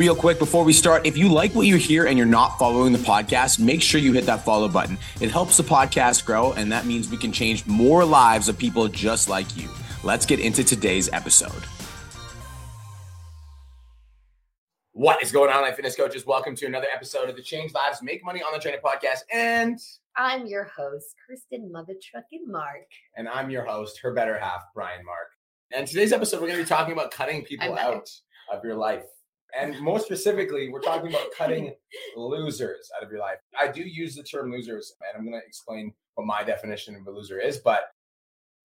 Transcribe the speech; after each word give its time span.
Real 0.00 0.16
quick 0.16 0.38
before 0.38 0.64
we 0.64 0.72
start, 0.72 1.04
if 1.04 1.18
you 1.18 1.30
like 1.30 1.54
what 1.54 1.66
you 1.66 1.76
hear 1.76 2.06
and 2.06 2.16
you're 2.16 2.26
not 2.26 2.58
following 2.58 2.90
the 2.94 2.98
podcast, 3.00 3.58
make 3.58 3.82
sure 3.82 4.00
you 4.00 4.14
hit 4.14 4.24
that 4.24 4.46
follow 4.46 4.66
button. 4.66 4.96
It 5.20 5.30
helps 5.30 5.58
the 5.58 5.62
podcast 5.62 6.24
grow, 6.24 6.54
and 6.54 6.72
that 6.72 6.86
means 6.86 7.10
we 7.10 7.18
can 7.18 7.32
change 7.32 7.66
more 7.66 8.02
lives 8.02 8.48
of 8.48 8.56
people 8.56 8.88
just 8.88 9.28
like 9.28 9.58
you. 9.58 9.68
Let's 10.02 10.24
get 10.24 10.40
into 10.40 10.64
today's 10.64 11.10
episode. 11.12 11.66
What 14.92 15.22
is 15.22 15.32
going 15.32 15.50
on, 15.52 15.60
Life 15.60 15.76
Fitness 15.76 15.96
Coaches? 15.96 16.24
Welcome 16.24 16.56
to 16.56 16.64
another 16.64 16.86
episode 16.90 17.28
of 17.28 17.36
the 17.36 17.42
Change 17.42 17.74
Lives 17.74 18.02
Make 18.02 18.24
Money 18.24 18.40
on 18.40 18.54
the 18.54 18.58
Trainer 18.58 18.78
podcast. 18.82 19.24
And 19.30 19.78
I'm 20.16 20.46
your 20.46 20.64
host, 20.64 21.14
Kirsten 21.28 21.70
Mother 21.70 21.92
Trucking 22.02 22.46
Mark. 22.48 22.86
And 23.18 23.28
I'm 23.28 23.50
your 23.50 23.66
host, 23.66 24.00
her 24.02 24.14
better 24.14 24.38
half, 24.38 24.62
Brian 24.74 25.04
Mark. 25.04 25.28
And 25.76 25.86
today's 25.86 26.14
episode, 26.14 26.40
we're 26.40 26.46
going 26.46 26.60
to 26.60 26.64
be 26.64 26.68
talking 26.70 26.94
about 26.94 27.10
cutting 27.10 27.44
people 27.44 27.76
out 27.76 28.08
of 28.50 28.64
your 28.64 28.76
life. 28.76 29.04
And 29.58 29.80
more 29.80 29.98
specifically, 29.98 30.68
we're 30.70 30.80
talking 30.80 31.10
about 31.10 31.28
cutting 31.36 31.74
losers 32.16 32.90
out 32.96 33.04
of 33.04 33.10
your 33.10 33.20
life. 33.20 33.38
I 33.58 33.68
do 33.68 33.82
use 33.82 34.14
the 34.14 34.22
term 34.22 34.50
losers, 34.50 34.94
and 35.00 35.18
I'm 35.18 35.28
going 35.28 35.40
to 35.40 35.46
explain 35.46 35.92
what 36.14 36.26
my 36.26 36.42
definition 36.42 36.96
of 36.96 37.06
a 37.06 37.10
loser 37.10 37.40
is. 37.40 37.58
But 37.58 37.82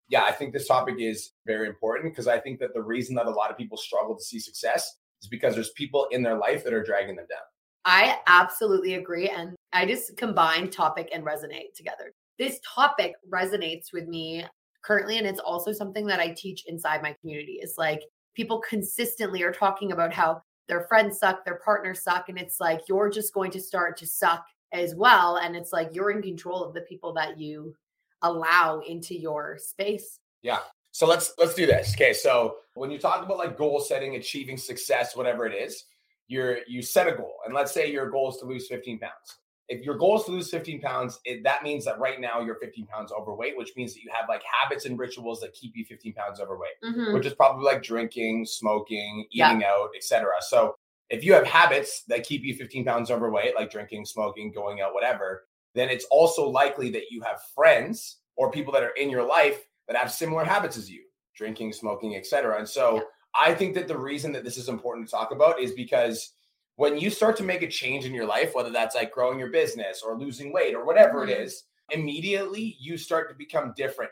yeah, 0.09 0.23
I 0.23 0.32
think 0.32 0.54
this 0.54 0.68
topic 0.68 0.95
is 1.00 1.32
very 1.45 1.68
important 1.68 2.14
because 2.14 2.28
I 2.28 2.40
think 2.40 2.59
that 2.59 2.73
the 2.73 2.82
reason 2.82 3.16
that 3.16 3.26
a 3.26 3.32
lot 3.32 3.52
of 3.52 3.58
people 3.58 3.78
struggle 3.78 4.16
to 4.16 4.23
see 4.23 4.40
success 4.40 4.98
is 5.22 5.28
because 5.28 5.56
there's 5.56 5.72
people 5.72 6.08
in 6.12 6.22
their 6.22 6.38
life 6.38 6.64
that 6.64 6.73
are 6.73 6.84
dragging 6.84 7.16
them 7.16 7.26
down. 7.30 7.40
I 7.86 8.20
absolutely 8.28 8.95
agree. 8.95 9.30
And 9.30 9.56
I 9.73 9.86
just 9.86 10.17
combine 10.17 10.70
topic 10.70 11.09
and 11.14 11.26
resonate 11.26 11.73
together. 11.76 12.14
This 12.38 12.59
topic 12.76 13.14
resonates 13.31 13.94
with 13.94 14.08
me 14.08 14.45
currently. 14.84 15.17
And 15.17 15.28
it's 15.28 15.40
also 15.40 15.72
something 15.72 16.06
that 16.08 16.20
I 16.20 16.34
teach 16.38 16.64
inside 16.67 17.02
my 17.02 17.16
community. 17.22 17.59
It's 17.62 17.78
like 17.78 18.02
people 18.36 18.62
consistently 18.67 19.44
are 19.44 19.52
talking 19.52 19.92
about 19.92 20.14
how 20.14 20.42
their 20.68 20.82
friends 20.82 21.20
suck, 21.20 21.46
their 21.46 21.60
partners 21.64 22.02
suck. 22.02 22.30
And 22.30 22.38
it's 22.38 22.60
like 22.60 22.82
you're 22.88 23.10
just 23.10 23.34
going 23.34 23.52
to 23.52 23.62
start 23.62 23.98
to 23.98 24.08
suck 24.08 24.45
as 24.72 24.95
well. 24.95 25.38
And 25.38 25.56
it's 25.56 25.72
like 25.72 25.89
you're 25.94 26.12
in 26.12 26.22
control 26.22 26.64
of 26.64 26.73
the 26.73 26.81
people 26.81 27.14
that 27.14 27.39
you 27.39 27.76
allow 28.22 28.80
into 28.80 29.17
your 29.17 29.58
space. 29.58 30.20
Yeah. 30.42 30.59
So 30.92 31.06
let's 31.06 31.34
let's 31.38 31.56
do 31.56 31.66
this. 31.66 31.94
Okay. 31.95 32.14
So 32.14 32.58
when 32.73 32.89
you 32.89 32.98
talk 32.98 33.23
about 33.23 33.38
like 33.38 33.58
goal 33.58 33.80
setting, 33.80 34.16
achieving 34.16 34.58
success, 34.58 35.16
whatever 35.16 35.45
it 35.45 35.54
is, 35.54 35.86
you're 36.28 36.59
you 36.67 36.82
set 36.82 37.08
a 37.08 37.11
goal. 37.11 37.36
And 37.45 37.54
let's 37.54 37.73
say 37.73 37.92
your 37.92 38.09
goal 38.09 38.30
is 38.32 38.38
to 38.38 38.45
lose 38.45 38.67
15 38.67 39.00
pounds 39.00 39.39
if 39.67 39.83
your 39.83 39.97
goal 39.97 40.17
is 40.19 40.25
to 40.25 40.31
lose 40.31 40.49
15 40.52 40.80
pounds, 40.81 41.19
it, 41.25 41.44
that 41.44 41.63
means 41.63 41.85
that 41.85 41.99
right 41.99 42.21
now 42.21 42.39
you're 42.39 42.59
15 42.59 42.85
pounds 42.85 43.11
overweight, 43.11 43.58
which 43.58 43.71
means 43.75 43.94
that 43.94 44.02
you 44.02 44.11
have 44.13 44.30
like 44.30 44.44
habits 44.44 44.85
and 44.85 44.99
rituals 44.99 45.39
that 45.41 45.53
keep 45.53 45.75
you 45.75 45.85
15 45.85 46.13
pounds 46.13 46.39
overweight, 46.39 46.75
mm-hmm. 46.83 47.13
which 47.13 47.25
is 47.25 47.33
probably 47.33 47.66
like 47.66 47.81
drinking, 47.81 48.45
smoking, 48.45 49.25
eating 49.31 49.61
yeah. 49.61 49.71
out, 49.71 49.89
etc. 49.95 50.31
So 50.41 50.75
if 51.09 51.23
you 51.23 51.33
have 51.33 51.45
habits 51.45 52.03
that 52.08 52.25
keep 52.25 52.43
you 52.43 52.55
15 52.55 52.86
pounds 52.86 53.09
overweight, 53.09 53.55
like 53.55 53.71
drinking, 53.71 54.05
smoking, 54.05 54.52
going 54.52 54.81
out, 54.81 54.93
whatever, 54.93 55.45
then 55.73 55.89
it's 55.89 56.05
also 56.11 56.47
likely 56.47 56.91
that 56.91 57.09
you 57.09 57.21
have 57.21 57.41
friends 57.53 58.19
or 58.36 58.52
people 58.52 58.73
that 58.73 58.83
are 58.83 58.93
in 58.97 59.09
your 59.09 59.23
life 59.23 59.66
that 59.88 59.97
have 59.97 60.11
similar 60.11 60.43
habits 60.43 60.77
as 60.77 60.89
you, 60.89 61.03
drinking, 61.36 61.73
smoking, 61.73 62.16
etc. 62.16 62.58
And 62.59 62.69
so 62.69 62.95
yeah. 62.95 63.02
I 63.36 63.53
think 63.53 63.75
that 63.75 63.88
the 63.88 63.97
reason 63.97 64.31
that 64.33 64.43
this 64.43 64.58
is 64.58 64.69
important 64.69 65.08
to 65.08 65.11
talk 65.11 65.31
about 65.31 65.59
is 65.59 65.71
because 65.71 66.33
when 66.78 66.98
you 66.98 67.09
start 67.09 67.38
to 67.38 67.44
make 67.44 67.62
a 67.62 67.68
change 67.68 68.06
in 68.06 68.14
your 68.14 68.26
life, 68.26 68.54
whether 68.54 68.70
that's 68.70 68.95
like 68.95 69.12
growing 69.12 69.40
your 69.40 69.52
business 69.52 70.02
or 70.06 70.18
losing 70.18 70.52
weight 70.52 70.76
or 70.76 70.86
whatever 70.86 71.22
mm-hmm. 71.22 71.30
it 71.30 71.40
is, 71.40 71.64
immediately 71.92 72.76
you 72.80 72.98
start 72.98 73.30
to 73.30 73.36
become 73.36 73.73
different 73.78 74.12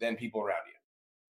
than 0.00 0.16
people 0.16 0.40
around 0.40 0.62
you. 0.66 0.72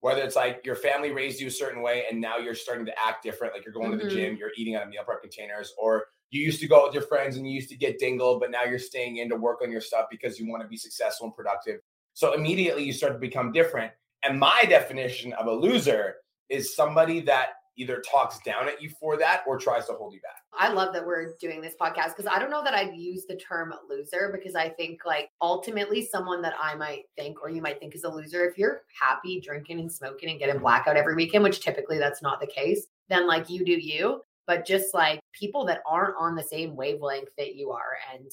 Whether 0.00 0.22
it's 0.22 0.36
like 0.36 0.62
your 0.64 0.76
family 0.76 1.10
raised 1.10 1.40
you 1.40 1.48
a 1.48 1.50
certain 1.50 1.82
way 1.82 2.04
and 2.10 2.20
now 2.20 2.38
you're 2.38 2.54
starting 2.54 2.86
to 2.86 2.92
act 2.98 3.22
different, 3.22 3.52
like 3.52 3.64
you're 3.64 3.74
going 3.74 3.90
mm-hmm. 3.90 3.98
to 4.00 4.04
the 4.06 4.10
gym, 4.10 4.30
mm-hmm. 4.30 4.38
you're 4.38 4.52
eating 4.56 4.74
out 4.76 4.84
of 4.84 4.88
meal 4.88 5.02
prep 5.04 5.20
containers, 5.20 5.74
or 5.76 6.06
you 6.30 6.42
used 6.42 6.60
to 6.60 6.68
go 6.68 6.86
with 6.86 6.94
your 6.94 7.02
friends 7.02 7.36
and 7.36 7.46
you 7.46 7.52
used 7.52 7.68
to 7.68 7.76
get 7.76 7.98
dingled, 7.98 8.40
but 8.40 8.50
now 8.50 8.64
you're 8.64 8.78
staying 8.78 9.18
in 9.18 9.28
to 9.28 9.36
work 9.36 9.60
on 9.62 9.70
your 9.70 9.80
stuff 9.80 10.06
because 10.10 10.38
you 10.38 10.48
want 10.48 10.62
to 10.62 10.68
be 10.68 10.76
successful 10.76 11.26
and 11.26 11.36
productive. 11.36 11.80
So 12.14 12.32
immediately 12.32 12.84
you 12.84 12.92
start 12.92 13.12
to 13.12 13.18
become 13.18 13.52
different. 13.52 13.92
And 14.24 14.38
my 14.38 14.62
definition 14.68 15.32
of 15.34 15.46
a 15.46 15.52
loser 15.52 16.16
is 16.48 16.74
somebody 16.74 17.20
that 17.22 17.50
either 17.80 18.02
talks 18.08 18.38
down 18.40 18.68
at 18.68 18.82
you 18.82 18.90
for 19.00 19.16
that 19.16 19.42
or 19.46 19.58
tries 19.58 19.86
to 19.86 19.92
hold 19.94 20.12
you 20.12 20.20
back. 20.20 20.42
I 20.52 20.70
love 20.70 20.92
that 20.92 21.04
we're 21.04 21.34
doing 21.40 21.62
this 21.62 21.74
podcast 21.80 22.14
because 22.14 22.26
I 22.26 22.38
don't 22.38 22.50
know 22.50 22.62
that 22.62 22.74
I've 22.74 22.94
used 22.94 23.26
the 23.28 23.36
term 23.36 23.72
loser 23.88 24.30
because 24.32 24.54
I 24.54 24.68
think 24.68 25.00
like 25.06 25.30
ultimately 25.40 26.04
someone 26.04 26.42
that 26.42 26.54
I 26.60 26.74
might 26.74 27.04
think 27.16 27.42
or 27.42 27.48
you 27.48 27.62
might 27.62 27.80
think 27.80 27.94
is 27.94 28.04
a 28.04 28.10
loser, 28.10 28.44
if 28.44 28.58
you're 28.58 28.82
happy 29.00 29.40
drinking 29.40 29.80
and 29.80 29.90
smoking 29.90 30.28
and 30.28 30.38
getting 30.38 30.56
mm-hmm. 30.56 30.64
blackout 30.64 30.96
every 30.96 31.14
weekend, 31.14 31.42
which 31.42 31.60
typically 31.60 31.98
that's 31.98 32.22
not 32.22 32.40
the 32.40 32.46
case, 32.46 32.86
then 33.08 33.26
like 33.26 33.48
you 33.48 33.64
do 33.64 33.72
you. 33.72 34.22
But 34.46 34.66
just 34.66 34.92
like 34.94 35.20
people 35.32 35.64
that 35.66 35.80
aren't 35.86 36.16
on 36.18 36.34
the 36.34 36.42
same 36.42 36.76
wavelength 36.76 37.30
that 37.38 37.54
you 37.54 37.70
are. 37.70 37.96
And 38.12 38.30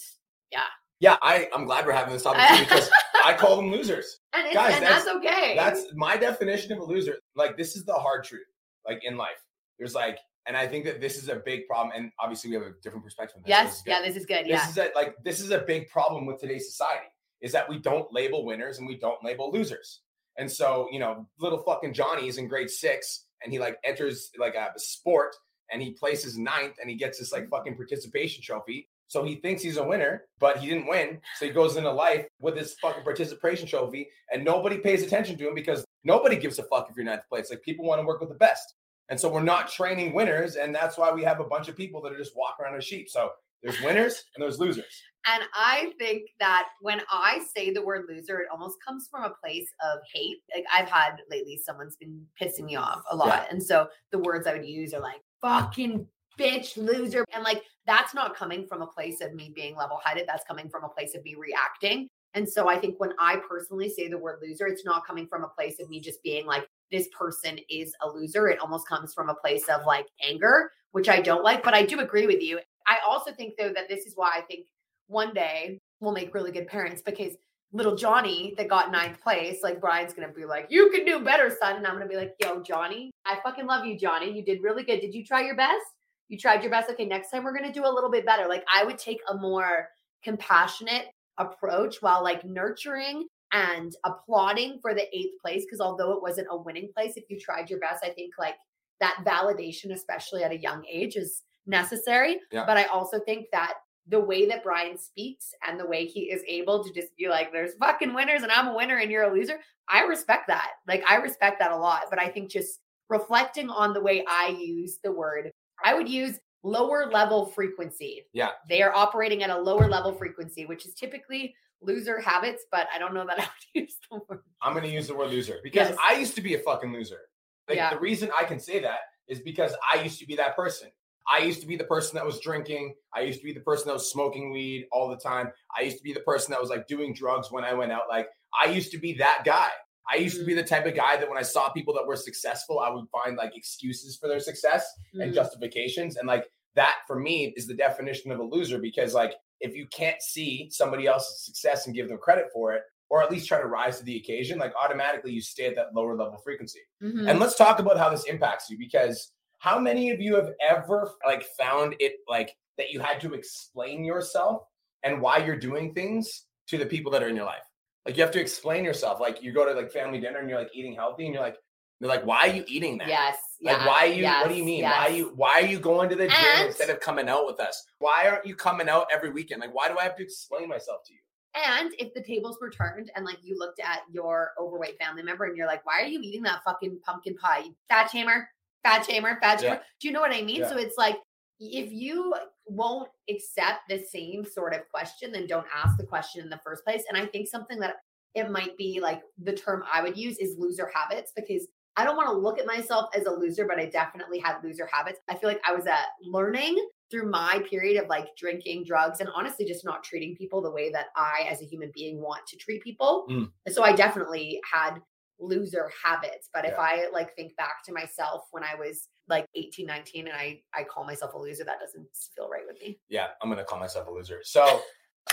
yeah. 0.52 0.62
Yeah, 1.00 1.18
I, 1.22 1.48
I'm 1.54 1.66
glad 1.66 1.86
we're 1.86 1.92
having 1.92 2.14
this 2.14 2.24
topic 2.24 2.68
because 2.68 2.90
I 3.24 3.34
call 3.34 3.56
them 3.56 3.72
losers. 3.72 4.20
And, 4.34 4.54
Guys, 4.54 4.76
and 4.76 4.86
that's, 4.86 5.06
that's 5.06 5.18
okay. 5.18 5.56
That's 5.56 5.86
my 5.96 6.16
definition 6.16 6.72
of 6.72 6.78
a 6.78 6.84
loser. 6.84 7.18
Like, 7.36 7.58
this 7.58 7.76
is 7.76 7.86
the 7.86 7.94
hard 7.94 8.24
truth 8.24 8.46
like 8.88 9.04
in 9.04 9.18
life. 9.18 9.44
There's 9.78 9.96
like, 9.96 10.20
and 10.48 10.56
I 10.56 10.66
think 10.66 10.86
that 10.86 11.02
this 11.02 11.18
is 11.18 11.30
a 11.30 11.36
big 11.36 11.68
problem. 11.68 11.92
And 11.96 12.12
obviously, 12.20 12.50
we 12.50 12.56
have 12.56 12.66
a 12.66 12.74
different 12.82 13.04
perspective. 13.04 13.42
This. 13.44 13.50
Yes, 13.50 13.82
this 13.82 13.84
yeah, 13.86 14.02
this 14.02 14.16
is 14.16 14.26
good. 14.26 14.46
This 14.46 14.52
yeah, 14.52 14.70
is 14.70 14.78
a, 14.78 14.92
like 14.96 15.16
this 15.24 15.40
is 15.40 15.52
a 15.52 15.60
big 15.60 15.90
problem 15.90 16.26
with 16.26 16.40
today's 16.40 16.68
society 16.70 17.08
is 17.42 17.52
that 17.52 17.70
we 17.70 17.78
don't 17.78 18.12
label 18.12 18.46
winners 18.46 18.80
and 18.80 18.88
we 18.88 18.98
don't 18.98 19.24
label 19.24 19.52
losers. 19.52 20.02
And 20.38 20.52
so, 20.52 20.88
you 20.92 21.00
know, 21.00 21.28
little 21.40 21.60
fucking 21.60 21.94
Johnny 21.94 22.28
is 22.28 22.38
in 22.38 22.48
grade 22.48 22.70
six 22.70 23.26
and 23.44 23.52
he 23.52 23.60
like 23.60 23.78
enters 23.84 24.32
like 24.38 24.56
a, 24.56 24.72
a 24.76 24.80
sport 24.80 25.36
and 25.72 25.82
he 25.82 25.92
places 25.92 26.38
ninth 26.38 26.76
and 26.80 26.90
he 26.90 26.96
gets 26.96 27.20
this 27.20 27.32
like 27.32 27.50
fucking 27.50 27.76
participation 27.76 28.44
trophy. 28.44 28.90
So 29.08 29.24
he 29.24 29.36
thinks 29.36 29.62
he's 29.62 29.78
a 29.78 29.84
winner, 29.84 30.26
but 30.40 30.58
he 30.58 30.68
didn't 30.68 30.88
win. 30.88 31.20
So 31.38 31.46
he 31.46 31.52
goes 31.52 31.78
into 31.78 31.92
life 31.92 32.26
with 32.40 32.56
this 32.56 32.76
fucking 32.82 33.04
participation 33.04 33.68
trophy 33.68 34.10
and 34.32 34.44
nobody 34.44 34.78
pays 34.78 35.02
attention 35.02 35.38
to 35.38 35.48
him 35.48 35.56
because 35.56 35.86
nobody 36.04 36.36
gives 36.36 36.60
a 36.60 36.64
fuck 36.64 36.90
if 36.90 36.96
you're 36.96 37.06
ninth 37.06 37.28
place. 37.30 37.50
Like 37.50 37.62
people 37.62 37.86
want 37.86 38.02
to 38.02 38.06
work 38.06 38.20
with 38.20 38.30
the 38.30 38.36
best. 38.36 38.76
And 39.10 39.20
so 39.20 39.30
we're 39.30 39.42
not 39.42 39.70
training 39.70 40.14
winners. 40.14 40.56
And 40.56 40.74
that's 40.76 40.98
why 40.98 41.12
we 41.12 41.24
have 41.24 41.40
a 41.40 41.46
bunch 41.46 41.68
of 41.68 41.78
people 41.78 42.02
that 42.02 42.12
are 42.12 42.18
just 42.18 42.36
walking 42.36 42.66
around 42.66 42.76
as 42.76 42.86
sheep. 42.86 43.10
So 43.10 43.32
there's 43.64 43.82
winners 43.82 44.24
and 44.36 44.44
there's 44.44 44.60
losers. 44.60 45.02
And 45.26 45.44
I 45.54 45.94
think 46.00 46.30
that 46.40 46.70
when 46.82 47.02
I 47.12 47.44
say 47.54 47.72
the 47.72 47.82
word 47.82 48.06
loser, 48.08 48.40
it 48.40 48.48
almost 48.52 48.78
comes 48.86 49.08
from 49.10 49.24
a 49.24 49.34
place 49.44 49.68
of 49.84 50.00
hate. 50.14 50.38
Like 50.54 50.66
I've 50.74 50.90
had 50.90 51.18
lately, 51.30 51.60
someone's 51.64 51.98
been 51.98 52.26
pissing 52.42 52.66
me 52.66 52.76
off 52.76 53.02
a 53.12 53.16
lot. 53.16 53.28
Yeah. 53.28 53.46
And 53.50 53.62
so 53.62 53.88
the 54.12 54.20
words 54.20 54.48
I 54.48 54.54
would 54.54 54.66
use 54.66 54.94
are 54.94 55.02
like 55.02 55.22
fucking 55.42 56.08
bitch, 56.40 56.78
loser. 56.78 57.26
And 57.34 57.44
like 57.44 57.64
that's 57.86 58.14
not 58.14 58.36
coming 58.36 58.68
from 58.68 58.82
a 58.82 58.88
place 58.88 59.22
of 59.22 59.34
me 59.34 59.52
being 59.54 59.76
level 59.76 60.00
headed. 60.04 60.26
That's 60.28 60.46
coming 60.46 60.70
from 60.70 60.84
a 60.84 60.90
place 60.90 61.16
of 61.16 61.24
me 61.24 61.36
reacting. 61.36 62.08
And 62.34 62.48
so 62.48 62.68
I 62.70 62.78
think 62.78 63.00
when 63.00 63.14
I 63.20 63.38
personally 63.50 63.90
say 63.90 64.08
the 64.08 64.18
word 64.18 64.40
loser, 64.42 64.68
it's 64.68 64.86
not 64.86 65.06
coming 65.08 65.28
from 65.28 65.44
a 65.44 65.48
place 65.48 65.80
of 65.80 65.90
me 65.90 66.00
just 66.00 66.22
being 66.24 66.46
like, 66.46 66.68
this 66.92 67.08
person 67.18 67.60
is 67.70 67.94
a 68.02 68.10
loser. 68.10 68.48
It 68.48 68.60
almost 68.60 68.88
comes 68.88 69.14
from 69.14 69.30
a 69.30 69.36
place 69.36 69.68
of 69.70 69.86
like 69.86 70.08
anger, 70.24 70.72
which 70.92 71.10
I 71.10 71.22
don't 71.22 71.44
like, 71.44 71.64
but 71.64 71.74
I 71.74 71.84
do 71.84 72.00
agree 72.00 72.28
with 72.28 72.42
you. 72.42 72.60
I 72.88 72.98
also 73.08 73.32
think 73.32 73.56
though 73.58 73.74
that 73.74 73.90
this 73.90 74.06
is 74.06 74.14
why 74.16 74.32
I 74.36 74.42
think 74.42 74.66
one 75.08 75.34
day 75.34 75.80
we'll 76.00 76.14
make 76.14 76.34
really 76.34 76.52
good 76.52 76.68
parents 76.68 77.02
because 77.02 77.34
little 77.74 77.96
Johnny 77.96 78.54
that 78.58 78.70
got 78.70 78.92
ninth 78.92 79.22
place, 79.22 79.60
like 79.64 79.82
Brian's 79.82 80.14
gonna 80.14 80.32
be 80.32 80.46
like, 80.46 80.68
You 80.70 80.90
can 80.90 81.06
do 81.06 81.24
better, 81.24 81.50
son. 81.60 81.78
And 81.78 81.86
I'm 81.86 81.94
gonna 81.94 82.08
be 82.08 82.16
like, 82.16 82.36
Yo, 82.42 82.62
Johnny, 82.62 83.12
I 83.26 83.40
fucking 83.44 83.66
love 83.66 83.86
you, 83.86 83.98
Johnny. 83.98 84.32
You 84.32 84.44
did 84.44 84.62
really 84.62 84.84
good. 84.84 85.02
Did 85.02 85.14
you 85.14 85.26
try 85.26 85.42
your 85.42 85.56
best? 85.56 85.86
You 86.30 86.38
tried 86.38 86.62
your 86.62 86.72
best. 86.72 86.90
Okay, 86.92 87.06
next 87.06 87.32
time 87.32 87.44
we're 87.44 87.56
gonna 87.58 87.74
do 87.74 87.86
a 87.86 87.92
little 87.94 88.12
bit 88.12 88.26
better. 88.26 88.48
Like 88.48 88.64
I 88.74 88.84
would 88.86 88.98
take 88.98 89.20
a 89.30 89.38
more 89.38 89.90
compassionate 90.24 91.08
approach 91.38 91.98
while 92.02 92.24
like 92.24 92.46
nurturing 92.46 93.28
and 93.54 93.94
applauding 94.04 94.80
for 94.82 94.94
the 94.94 95.06
eighth 95.16 95.34
place 95.42 95.64
because 95.66 95.80
although 95.80 96.12
it 96.12 96.22
wasn't 96.22 96.48
a 96.52 96.58
winning 96.58 96.90
place 96.96 97.14
if 97.16 97.24
you 97.30 97.40
tried 97.40 97.70
your 97.70 97.80
best 97.80 98.04
i 98.04 98.10
think 98.10 98.34
like 98.38 98.56
that 99.00 99.24
validation 99.26 99.92
especially 99.94 100.44
at 100.44 100.52
a 100.52 100.58
young 100.58 100.84
age 100.92 101.16
is 101.16 101.44
necessary. 101.66 102.40
Yeah. 102.52 102.66
but 102.66 102.78
i 102.78 102.86
also 102.86 103.20
think 103.20 103.48
that 103.52 103.74
the 104.10 104.20
way 104.20 104.48
that 104.48 104.64
brian 104.64 104.98
speaks 104.98 105.52
and 105.68 105.80
the 105.80 105.86
way 105.86 106.06
he 106.06 106.32
is 106.32 106.42
able 106.48 106.84
to 106.84 106.94
just 106.94 107.16
be 107.18 107.30
like 107.30 107.52
there's 107.52 107.74
fucking 107.80 108.14
winners 108.14 108.44
and 108.44 108.52
i'm 108.52 108.68
a 108.68 108.76
winner 108.76 108.98
and 108.98 109.12
you're 109.12 109.30
a 109.30 109.34
loser 109.34 109.60
i 109.90 110.04
respect 110.04 110.48
that. 110.48 110.72
Like 110.88 111.04
i 111.10 111.16
respect 111.16 111.60
that 111.60 111.72
a 111.72 111.78
lot. 111.78 112.04
But 112.10 112.20
i 112.20 112.28
think 112.28 112.52
just 112.52 112.80
reflecting 113.10 113.70
on 113.70 113.94
the 113.94 114.02
way 114.02 114.26
i 114.28 114.50
use 114.50 115.00
the 115.04 115.12
word 115.12 115.52
i 115.84 115.94
would 115.94 116.10
use 116.10 116.40
lower 116.68 117.10
level 117.12 117.46
frequency 117.46 118.24
yeah 118.34 118.50
they 118.68 118.82
are 118.82 118.94
operating 118.94 119.44
at 119.44 119.50
a 119.50 119.58
lower 119.58 119.88
level 119.88 120.14
frequency 120.14 120.66
which 120.66 120.86
is 120.86 120.94
typically 120.94 121.56
loser 121.82 122.20
habits, 122.20 122.66
but 122.72 122.88
I 122.94 123.00
don't 123.00 123.14
know 123.14 123.26
that 123.26 123.40
I 123.40 123.44
would 123.44 123.84
use 123.84 123.98
the 124.10 124.20
word. 124.28 124.42
I'm 124.62 124.74
going 124.74 124.86
to 124.86 124.92
use 124.92 125.08
the 125.08 125.16
word 125.16 125.30
loser 125.30 125.60
because 125.64 125.90
yes. 125.90 125.98
I 126.04 126.14
used 126.16 126.36
to 126.36 126.42
be 126.42 126.56
a 126.56 126.60
fucking 126.60 126.92
loser. 126.92 127.22
Like 127.68 127.78
yeah. 127.78 127.94
the 127.94 128.00
reason 128.00 128.30
I 128.38 128.44
can 128.46 128.60
say 128.60 128.80
that 128.80 129.00
is 129.28 129.40
because 129.40 129.74
I 129.94 130.02
used 130.02 130.20
to 130.20 130.26
be 130.26 130.36
that 130.38 130.56
person. 130.56 130.90
I 131.30 131.40
used 131.40 131.60
to 131.60 131.68
be 131.68 131.76
the 131.76 131.84
person 131.84 132.16
that 132.16 132.26
was 132.26 132.40
drinking. 132.40 132.96
I 133.14 133.22
used 133.22 133.40
to 133.40 133.46
be 133.46 133.52
the 133.52 133.60
person 133.60 133.88
that 133.88 133.94
was 133.94 134.10
smoking 134.10 134.52
weed 134.52 134.88
all 134.94 135.10
the 135.10 135.18
time. 135.18 135.52
I 135.78 135.82
used 135.82 135.98
to 135.98 136.04
be 136.04 136.14
the 136.14 136.22
person 136.22 136.52
that 136.52 136.62
was 136.62 136.70
like 136.70 136.88
doing 136.88 137.14
drugs 137.14 137.52
when 137.52 137.66
I 137.66 137.74
went 137.74 137.92
out. 137.92 138.04
Like 138.10 138.30
I 138.58 138.70
used 138.70 138.92
to 138.94 138.98
be 138.98 139.14
that 139.16 139.42
guy. 139.44 139.70
I 140.10 140.16
used 140.16 140.38
to 140.38 140.46
be 140.46 140.54
mm. 140.54 140.58
the 140.58 140.64
type 140.64 140.86
of 140.86 140.96
guy 140.96 141.18
that 141.18 141.28
when 141.28 141.38
I 141.38 141.42
saw 141.42 141.68
people 141.68 141.94
that 141.96 142.08
were 142.08 142.16
successful, 142.16 142.80
I 142.80 142.90
would 142.90 143.08
find 143.12 143.36
like 143.36 143.58
excuses 143.58 144.16
for 144.16 144.30
their 144.30 144.40
success 144.40 144.88
mm-hmm. 145.14 145.20
and 145.20 145.32
mm. 145.34 145.36
justifications. 145.36 146.16
And 146.16 146.30
like 146.30 146.46
that 146.78 147.00
for 147.06 147.20
me 147.20 147.54
is 147.58 147.68
the 147.68 147.74
definition 147.74 148.32
of 148.32 148.40
a 148.40 148.44
loser 148.44 148.80
because 148.80 149.14
like 149.14 149.34
if 149.60 149.76
you 149.76 149.88
can't 149.88 150.22
see 150.22 150.70
somebody 150.72 151.08
else's 151.08 151.44
success 151.44 151.88
and 151.88 151.96
give 151.96 152.08
them 152.08 152.20
credit 152.20 152.46
for 152.54 152.74
it, 152.74 152.84
or 153.10 153.24
at 153.24 153.32
least 153.32 153.48
try 153.48 153.60
to 153.60 153.68
rise 153.68 153.98
to 153.98 154.06
the 154.06 154.18
occasion, 154.18 154.60
like 154.60 154.74
automatically 154.82 155.32
you 155.32 155.42
stay 155.42 155.66
at 155.66 155.76
that 155.76 155.96
lower 155.96 156.16
level 156.16 156.38
frequency. 156.38 156.82
Mhm. 157.02 157.30
And 157.30 157.40
let's 157.40 157.56
talk 157.56 157.80
about 157.80 157.98
how 157.98 158.10
this 158.10 158.26
impacts 158.26 158.70
you 158.70 158.78
because 158.78 159.34
how 159.58 159.80
many 159.80 160.12
of 160.12 160.22
you 160.22 160.36
have 160.36 160.52
ever 160.62 161.12
like 161.26 161.44
found 161.58 161.96
it 162.00 162.18
like 162.30 162.56
that 162.78 162.92
you 162.92 163.00
had 163.00 163.20
to 163.22 163.34
explain 163.34 164.06
yourself 164.06 164.64
and 165.04 165.20
why 165.20 165.38
you're 165.38 165.58
doing 165.58 165.94
things 165.94 166.46
to 166.68 166.78
the 166.78 166.86
people 166.86 167.12
that 167.12 167.24
are 167.24 167.30
in 167.30 167.36
your 167.36 167.46
life? 167.46 167.64
Like 168.06 168.18
you 168.18 168.24
have 168.24 168.32
to 168.34 168.42
explain 168.42 168.86
yourself. 168.86 169.20
Like 169.20 169.42
you 169.42 169.52
go 169.52 169.66
to 169.66 169.74
like 169.74 169.92
family 169.92 170.20
dinner 170.20 170.40
and 170.40 170.50
you're 170.50 170.60
like 170.60 170.76
eating 170.76 170.94
healthy 170.94 171.26
and 171.26 171.34
you're 171.34 171.44
like, 171.44 171.58
they're 172.00 172.10
like, 172.10 172.26
why 172.26 172.42
are 172.42 172.54
you 172.54 172.64
eating 172.68 172.98
that? 173.00 173.08
yes. 173.08 173.38
Like 173.62 173.78
yeah, 173.78 173.88
why 173.88 174.00
are 174.00 174.06
you 174.08 174.24
what 174.26 174.50
do 174.50 174.54
you 174.54 174.64
yes, 174.64 174.66
mean? 174.66 174.84
Why 174.84 175.08
are 175.08 175.10
you 175.10 175.34
why 175.36 175.52
are 175.54 175.66
you 175.66 175.80
going 175.80 176.10
to 176.10 176.16
the 176.16 176.28
gym 176.28 176.46
And- 176.56 176.68
instead 176.68 176.90
of 176.90 177.00
coming 177.00 177.28
out 177.28 177.48
with 177.48 177.60
us? 177.60 177.84
Why 178.00 178.28
aren't 178.28 178.46
you 178.46 178.56
coming 178.56 178.88
out 178.88 179.08
every 179.12 179.32
weekend? 179.32 179.62
Like 179.62 179.74
why 179.74 179.88
do 179.88 179.98
I 179.98 180.04
have 180.04 180.16
to 180.18 180.24
explain 180.24 180.70
myself 180.70 181.04
to 181.08 181.14
you? 181.14 181.20
And 181.56 181.92
if 181.98 182.14
the 182.14 182.22
tables 182.22 182.60
were 182.62 182.70
turned 182.70 183.10
and 183.16 183.26
like 183.26 183.40
you 183.42 183.58
looked 183.58 183.80
at 183.80 184.02
your 184.12 184.52
overweight 184.60 185.00
family 185.00 185.24
member 185.24 185.46
and 185.46 185.58
you're 185.58 185.66
like, 185.66 185.84
why 185.88 186.02
are 186.02 186.06
you 186.06 186.20
eating 186.22 186.44
that 186.44 186.60
fucking 186.64 187.00
pumpkin 187.04 187.36
pie? 187.36 187.64
Fat 187.90 188.12
shamer, 188.12 188.46
fat 188.84 189.08
shamer, 189.08 189.40
fat 189.40 189.60
shamer. 189.60 189.64
Yeah. 189.64 189.80
Do 190.00 190.08
you 190.08 190.14
know 190.14 190.22
what 190.22 190.36
I 190.36 190.44
mean? 190.44 190.62
Yeah. 190.62 190.70
So 190.70 190.78
it's 190.78 190.98
like 191.00 191.18
if 191.60 191.92
you 191.92 192.36
won't 192.68 193.10
accept 193.28 193.90
the 193.90 193.98
same 193.98 194.46
sort 194.46 194.76
of 194.76 194.88
question, 194.90 195.32
then 195.32 195.48
don't 195.48 195.66
ask 195.76 195.98
the 195.98 196.06
question 196.06 196.44
in 196.44 196.50
the 196.52 196.60
first 196.64 196.84
place. 196.84 197.04
And 197.10 197.18
I 197.18 197.26
think 197.26 197.48
something 197.48 197.80
that 197.80 197.96
it 198.36 198.52
might 198.52 198.78
be 198.78 199.00
like 199.02 199.24
the 199.42 199.54
term 199.54 199.84
I 199.92 200.04
would 200.04 200.16
use 200.16 200.38
is 200.38 200.58
loser 200.60 200.92
habits 200.94 201.32
because 201.36 201.68
I 201.98 202.04
don't 202.04 202.16
want 202.16 202.30
to 202.30 202.38
look 202.38 202.60
at 202.60 202.68
myself 202.68 203.10
as 203.16 203.26
a 203.26 203.32
loser, 203.32 203.66
but 203.66 203.80
I 203.80 203.88
definitely 203.88 204.40
had 204.40 204.58
loser 204.64 204.88
habits. 204.92 205.20
I 205.28 205.36
feel 205.36 205.50
like 205.50 205.62
I 205.68 205.74
was 205.74 205.88
uh, 205.88 205.98
learning 206.22 206.78
through 207.10 207.30
my 207.30 207.64
period 207.70 208.02
of 208.02 208.08
like 208.08 208.28
drinking 208.38 208.84
drugs 208.86 209.20
and 209.20 209.30
honestly 209.36 209.66
just 209.66 209.84
not 209.84 210.04
treating 210.04 210.36
people 210.36 210.62
the 210.62 210.72
way 210.72 210.92
that 210.92 211.08
I, 211.16 211.48
as 211.50 211.62
a 211.62 211.66
human 211.66 211.92
being, 211.94 212.22
want 212.22 212.46
to 212.48 212.58
treat 212.58 212.84
people. 212.84 213.26
Mm. 213.30 213.50
So 213.70 213.84
I 213.84 213.94
definitely 213.94 214.62
had 214.72 215.00
loser 215.40 215.90
habits. 216.04 216.50
But 216.54 216.66
if 216.66 216.78
I 216.78 217.08
like 217.12 217.36
think 217.36 217.56
back 217.56 217.84
to 217.86 217.94
myself 217.94 218.44
when 218.52 218.64
I 218.64 218.76
was 218.76 219.08
like 219.28 219.46
18, 219.56 219.86
19, 219.86 220.28
and 220.28 220.36
I 220.36 220.62
I 220.74 220.84
call 220.84 221.06
myself 221.06 221.34
a 221.34 221.38
loser, 221.38 221.64
that 221.64 221.80
doesn't 221.80 222.08
feel 222.36 222.50
right 222.50 222.64
with 222.68 222.80
me. 222.82 223.00
Yeah, 223.10 223.28
I'm 223.42 223.50
gonna 223.50 223.64
call 223.64 223.80
myself 223.80 224.08
a 224.08 224.12
loser. 224.12 224.40
So, 224.44 224.82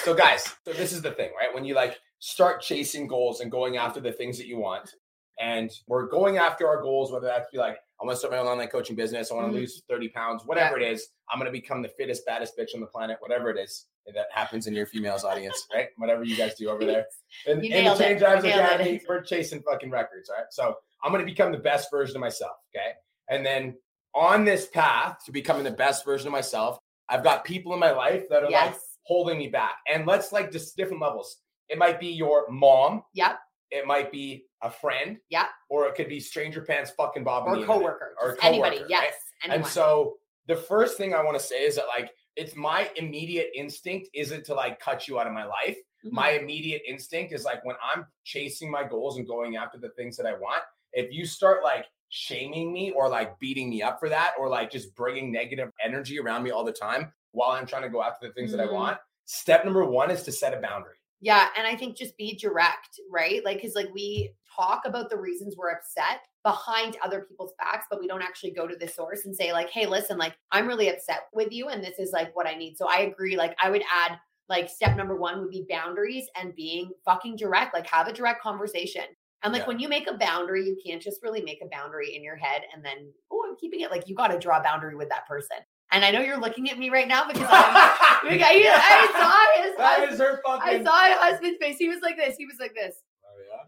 so 0.03 0.15
guys, 0.15 0.55
so 0.65 0.73
this 0.73 0.93
is 0.93 1.03
the 1.03 1.13
thing, 1.13 1.31
right? 1.39 1.55
When 1.55 1.65
you 1.65 1.75
like 1.75 1.99
start 2.19 2.63
chasing 2.63 3.07
goals 3.07 3.41
and 3.41 3.51
going 3.51 3.77
after 3.77 4.01
the 4.01 4.13
things 4.13 4.39
that 4.39 4.47
you 4.47 4.59
want, 4.59 4.95
and 5.41 5.71
we're 5.87 6.07
going 6.07 6.39
after 6.39 6.67
our 6.69 6.81
goals, 6.83 7.11
whether 7.13 7.27
that's 7.27 7.51
be 7.51 7.59
like, 7.59 7.77
I 8.01 8.05
want 8.05 8.15
to 8.17 8.19
start 8.19 8.33
my 8.33 8.39
own 8.39 8.47
online 8.47 8.69
coaching 8.69 8.97
business, 8.97 9.31
I 9.31 9.35
want 9.35 9.49
to 9.53 9.57
Mhm. 9.57 9.61
lose 9.61 9.83
30 9.89 10.09
pounds, 10.09 10.45
whatever 10.45 10.79
it 10.79 10.83
is, 10.83 11.09
I'm 11.31 11.39
gonna 11.39 11.51
become 11.51 11.81
the 11.83 11.89
fittest, 11.89 12.27
baddest 12.27 12.57
bitch 12.59 12.75
on 12.75 12.81
the 12.81 12.87
planet, 12.87 13.17
whatever 13.21 13.51
it 13.51 13.59
is 13.59 13.87
that 14.07 14.27
happens 14.33 14.67
in 14.67 14.75
your 14.75 14.85
females 14.87 15.25
audience, 15.25 15.67
right? 15.75 15.89
Whatever 15.97 16.25
you 16.25 16.37
guys 16.37 16.55
do 16.55 16.69
over 16.69 16.85
there. 16.85 17.07
And, 17.47 17.65
in 17.65 17.85
the. 17.85 17.95
Change 17.95 18.21
Drives. 18.21 18.45
Academy, 18.45 19.01
we're 19.09 19.23
chasing 19.23 19.63
fucking 19.63 19.91
records, 19.91 20.29
all 20.29 20.37
right? 20.37 20.47
So 20.51 20.77
I'm 21.03 21.13
gonna 21.13 21.25
become 21.25 21.53
the 21.53 21.59
best 21.59 21.91
version 21.91 22.17
of 22.17 22.21
myself, 22.21 22.57
okay? 22.75 22.93
And 23.29 23.45
then 23.47 23.79
on 24.15 24.45
this 24.45 24.67
path 24.69 25.25
to 25.25 25.33
becoming 25.33 25.65
the 25.65 25.71
best 25.71 26.05
version 26.05 26.27
of 26.29 26.33
myself, 26.33 26.79
I've 27.09 27.23
got 27.25 27.45
people 27.45 27.73
in 27.75 27.79
my 27.81 27.91
life 27.93 28.25
that 28.29 28.43
are 28.45 28.51
like 28.51 28.77
holding 29.05 29.39
me 29.39 29.49
back. 29.49 29.77
And 29.91 30.07
let's 30.07 30.33
like 30.33 30.51
just 30.51 30.77
different 30.77 31.01
levels. 31.03 31.39
It 31.69 31.79
might 31.79 31.99
be 31.99 32.09
your 32.09 32.49
mom. 32.51 33.03
Yep. 33.15 33.39
It 33.71 33.87
might 33.87 34.13
be 34.13 34.45
a 34.63 34.71
friend. 34.71 35.19
Yeah. 35.31 35.49
Or 35.69 35.87
it 35.89 35.95
could 35.95 36.09
be 36.09 36.21
stranger 36.21 36.63
pants 36.63 36.91
fucking 36.97 37.25
Bob 37.25 37.47
Or 37.47 37.65
coworker. 37.65 38.15
Or 38.21 38.33
Just 38.33 38.45
anybody. 38.45 38.77
coworker, 38.77 38.91
Yes. 38.91 39.15
Anyone. 39.43 39.61
And 39.61 39.67
so 39.69 40.17
the 40.47 40.57
first 40.57 40.97
thing 40.97 41.15
I 41.15 41.23
want 41.23 41.39
to 41.39 41.45
say 41.45 41.65
is 41.65 41.77
that 41.77 41.87
like 41.89 42.11
it's 42.37 42.55
my 42.57 42.91
immediate 42.97 43.51
instinct 43.55 44.09
isn't 44.15 44.45
to 44.47 44.55
like 44.55 44.81
cut 44.81 45.07
you 45.09 45.19
out 45.21 45.27
of 45.27 45.33
my 45.33 45.45
life. 45.45 45.77
Mhm. 46.05 46.13
My 46.13 46.31
immediate 46.31 46.83
instinct 46.87 47.33
is 47.33 47.45
like 47.45 47.65
when 47.65 47.77
I'm 47.95 48.07
chasing 48.25 48.71
my 48.71 48.85
goals 48.85 49.17
and 49.19 49.27
going 49.27 49.57
after 49.57 49.79
the 49.79 49.91
things 49.91 50.17
that 50.17 50.27
I 50.27 50.35
want, 50.35 50.63
if 50.93 51.13
you 51.13 51.27
start 51.27 51.63
like 51.63 51.87
shaming 52.11 52.73
me 52.73 52.93
or 52.93 53.09
like 53.09 53.39
beating 53.41 53.71
me 53.71 53.83
up 53.83 53.99
for 53.99 54.09
that 54.09 54.35
or 54.39 54.49
like 54.49 54.71
just 54.71 54.95
bringing 54.95 55.33
negative 55.33 55.71
energy 55.83 56.21
around 56.21 56.43
me 56.45 56.51
all 56.51 56.65
the 56.65 56.73
time 56.73 57.13
while 57.33 57.51
I'm 57.51 57.67
trying 57.67 57.83
to 57.83 57.89
go 57.89 58.03
after 58.03 58.27
the 58.29 58.33
things 58.35 58.53
that 58.53 58.61
I 58.61 58.67
Mhm. 58.67 58.73
want, 58.75 58.99
step 59.25 59.65
number 59.65 59.85
1 59.85 60.11
is 60.11 60.23
to 60.25 60.33
set 60.33 60.55
a 60.55 60.61
boundary. 60.61 60.97
Yeah, 61.25 61.49
and 61.57 61.67
I 61.67 61.75
think 61.75 61.97
just 61.97 62.19
be 62.19 62.37
direct, 62.37 63.01
right? 63.11 63.43
Like, 63.43 63.57
because 63.57 63.75
like 63.75 63.89
we 63.95 64.35
talk 64.55 64.83
about 64.85 65.09
the 65.09 65.17
reasons 65.19 65.57
we're 65.57 65.71
upset 65.71 66.21
behind 66.43 66.99
other 67.03 67.23
people's 67.23 67.55
backs, 67.59 67.87
but 67.91 67.99
we 67.99 68.07
don't 68.07 68.21
actually 68.21 68.51
go 68.51 68.67
to 68.67 68.77
the 68.77 68.87
source 68.87 69.25
and 69.25 69.35
say 69.35 69.51
like, 69.53 69.71
"Hey, 69.71 69.87
listen, 69.87 70.19
like 70.19 70.37
I'm 70.53 70.67
really 70.69 70.91
upset 70.91 71.29
with 71.33 71.51
you, 71.51 71.69
and 71.69 71.83
this 71.83 71.99
is 71.99 72.13
like 72.13 72.37
what 72.37 72.47
I 72.47 72.55
need." 72.55 72.77
So 72.77 72.87
I 72.91 72.99
agree. 73.01 73.37
Like, 73.39 73.57
I 73.63 73.71
would 73.71 73.83
add 73.91 74.19
like 74.51 74.69
step 74.69 74.97
number 74.99 75.17
one 75.17 75.41
would 75.41 75.49
be 75.51 75.65
boundaries 75.69 76.27
and 76.39 76.55
being 76.55 76.91
fucking 77.07 77.37
direct. 77.37 77.73
Like, 77.75 77.87
have 77.87 78.07
a 78.09 78.13
direct 78.13 78.43
conversation. 78.43 79.05
And 79.43 79.53
like 79.53 79.63
Yeah. 79.63 79.67
when 79.67 79.79
you 79.79 79.89
make 79.89 80.07
a 80.09 80.19
boundary, 80.19 80.67
you 80.67 80.77
can't 80.87 81.01
just 81.03 81.23
really 81.23 81.41
make 81.43 81.63
a 81.63 81.69
boundary 81.69 82.15
in 82.15 82.23
your 82.23 82.37
head 82.37 82.63
and 82.75 82.85
then 82.85 83.13
oh, 83.33 83.47
I'm 83.49 83.57
keeping 83.57 83.81
it. 83.81 83.91
Like 83.91 84.09
you 84.09 84.15
got 84.15 84.29
to 84.29 84.39
draw 84.39 84.59
a 84.61 84.63
boundary 84.63 84.95
with 84.97 85.09
that 85.09 85.27
person. 85.27 85.57
And 85.93 86.05
I 86.05 86.11
know 86.11 86.21
you're 86.21 86.41
looking 86.41 86.71
at 86.71 86.79
me 86.79 86.91
right 86.91 87.09
now 87.09 87.27
because 87.27 87.47
I'm. 87.51 87.93
Like, 88.25 88.41
I, 88.41 88.55
I 88.55 89.21
saw 89.21 89.63
his. 89.63 89.77
That 89.77 90.09
is 90.11 90.19
her 90.19 90.41
fucking. 90.47 90.81
I 90.81 90.83
saw 90.83 91.21
husband's 91.21 91.59
face. 91.61 91.77
He 91.77 91.91
was 91.91 91.99
like 92.01 92.17
this. 92.17 92.39
He 92.39 92.47
was 92.47 92.57
like 92.59 92.75
this. 92.75 93.03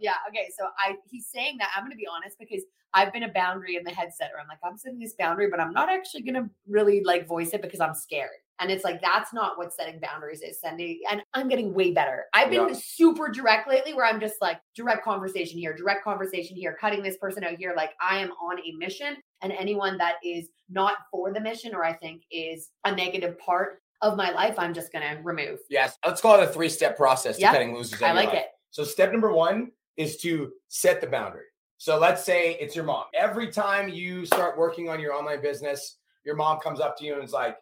Yeah? 0.01 0.15
Okay. 0.29 0.51
So 0.59 0.67
I 0.79 0.97
he's 1.05 1.27
saying 1.27 1.57
that 1.59 1.71
I'm 1.77 1.85
gonna 1.85 1.97
be 1.97 2.07
honest 2.07 2.39
because 2.39 2.63
I've 2.95 3.13
been 3.13 3.25
a 3.25 3.33
boundary 3.33 3.77
in 3.77 3.85
the 3.85 3.91
headset 3.91 4.31
or 4.35 4.41
I'm 4.41 4.49
like, 4.49 4.59
I'm 4.65 4.79
setting 4.79 4.99
this 4.99 5.15
boundary, 5.19 5.49
but 5.51 5.61
I'm 5.61 5.73
not 5.73 5.89
actually 5.91 6.23
gonna 6.23 6.49
really 6.69 7.03
like 7.05 7.27
voice 7.27 7.51
it 7.53 7.63
because 7.63 7.81
I'm 7.81 7.95
scared. 7.95 8.31
And 8.59 8.71
it's 8.71 8.85
like 8.85 9.03
that's 9.03 9.35
not 9.35 9.59
what 9.59 9.75
setting 9.75 10.01
boundaries 10.01 10.41
is. 10.41 10.61
Sending 10.61 11.01
and 11.11 11.23
I'm 11.35 11.49
getting 11.49 11.75
way 11.75 11.91
better. 11.93 12.25
I've 12.33 12.49
been 12.51 12.69
Yeah. 12.69 12.75
super 12.75 13.29
direct 13.29 13.69
lately 13.69 13.93
where 13.93 14.07
I'm 14.07 14.19
just 14.21 14.37
like 14.41 14.59
direct 14.75 15.05
conversation 15.05 15.59
here, 15.59 15.75
direct 15.75 16.05
conversation 16.05 16.57
here, 16.57 16.77
cutting 16.81 17.03
this 17.03 17.19
person 17.19 17.45
out 17.45 17.57
here. 17.59 17.75
Like 17.77 17.91
I 18.01 18.19
am 18.19 18.31
on 18.33 18.59
a 18.61 18.73
mission. 18.79 19.17
And 19.43 19.53
anyone 19.53 19.99
that 19.99 20.15
is 20.25 20.49
not 20.71 20.95
for 21.11 21.31
the 21.33 21.41
mission 21.41 21.75
or 21.75 21.85
I 21.85 21.93
think 21.93 22.23
is 22.31 22.71
a 22.87 22.95
negative 22.95 23.39
part 23.39 23.83
of 24.01 24.17
my 24.17 24.31
life, 24.31 24.55
I'm 24.59 24.73
just 24.73 24.91
gonna 24.93 25.21
remove. 25.23 25.59
Yes. 25.69 25.99
Let's 26.07 26.23
call 26.23 26.41
it 26.41 26.49
a 26.49 26.51
three 26.51 26.71
step 26.71 26.97
process 26.97 27.37
to 27.37 27.43
Yeah. 27.43 27.53
cutting 27.53 27.75
losers. 27.75 28.01
I 28.01 28.13
like 28.13 28.29
life. 28.31 28.39
it. 28.39 28.47
So 28.71 28.85
step 28.85 29.13
number 29.13 29.33
one 29.33 29.71
is 29.97 30.17
to 30.19 30.53
set 30.69 31.01
the 31.01 31.07
boundary. 31.07 31.45
So 31.79 31.99
let's 31.99 32.25
say 32.25 32.55
it's 32.61 32.75
your 32.75 32.85
mom. 32.85 33.05
Every 33.15 33.51
time 33.53 33.89
you 33.89 34.25
start 34.27 34.57
working 34.59 34.89
on 34.89 34.99
your 35.01 35.13
online 35.13 35.43
business, 35.43 35.99
your 36.25 36.35
mom 36.37 36.59
comes 36.61 36.81
up 36.81 36.97
to 36.99 37.05
you 37.05 37.15
and 37.15 37.23
is 37.25 37.33
like, 37.33 37.57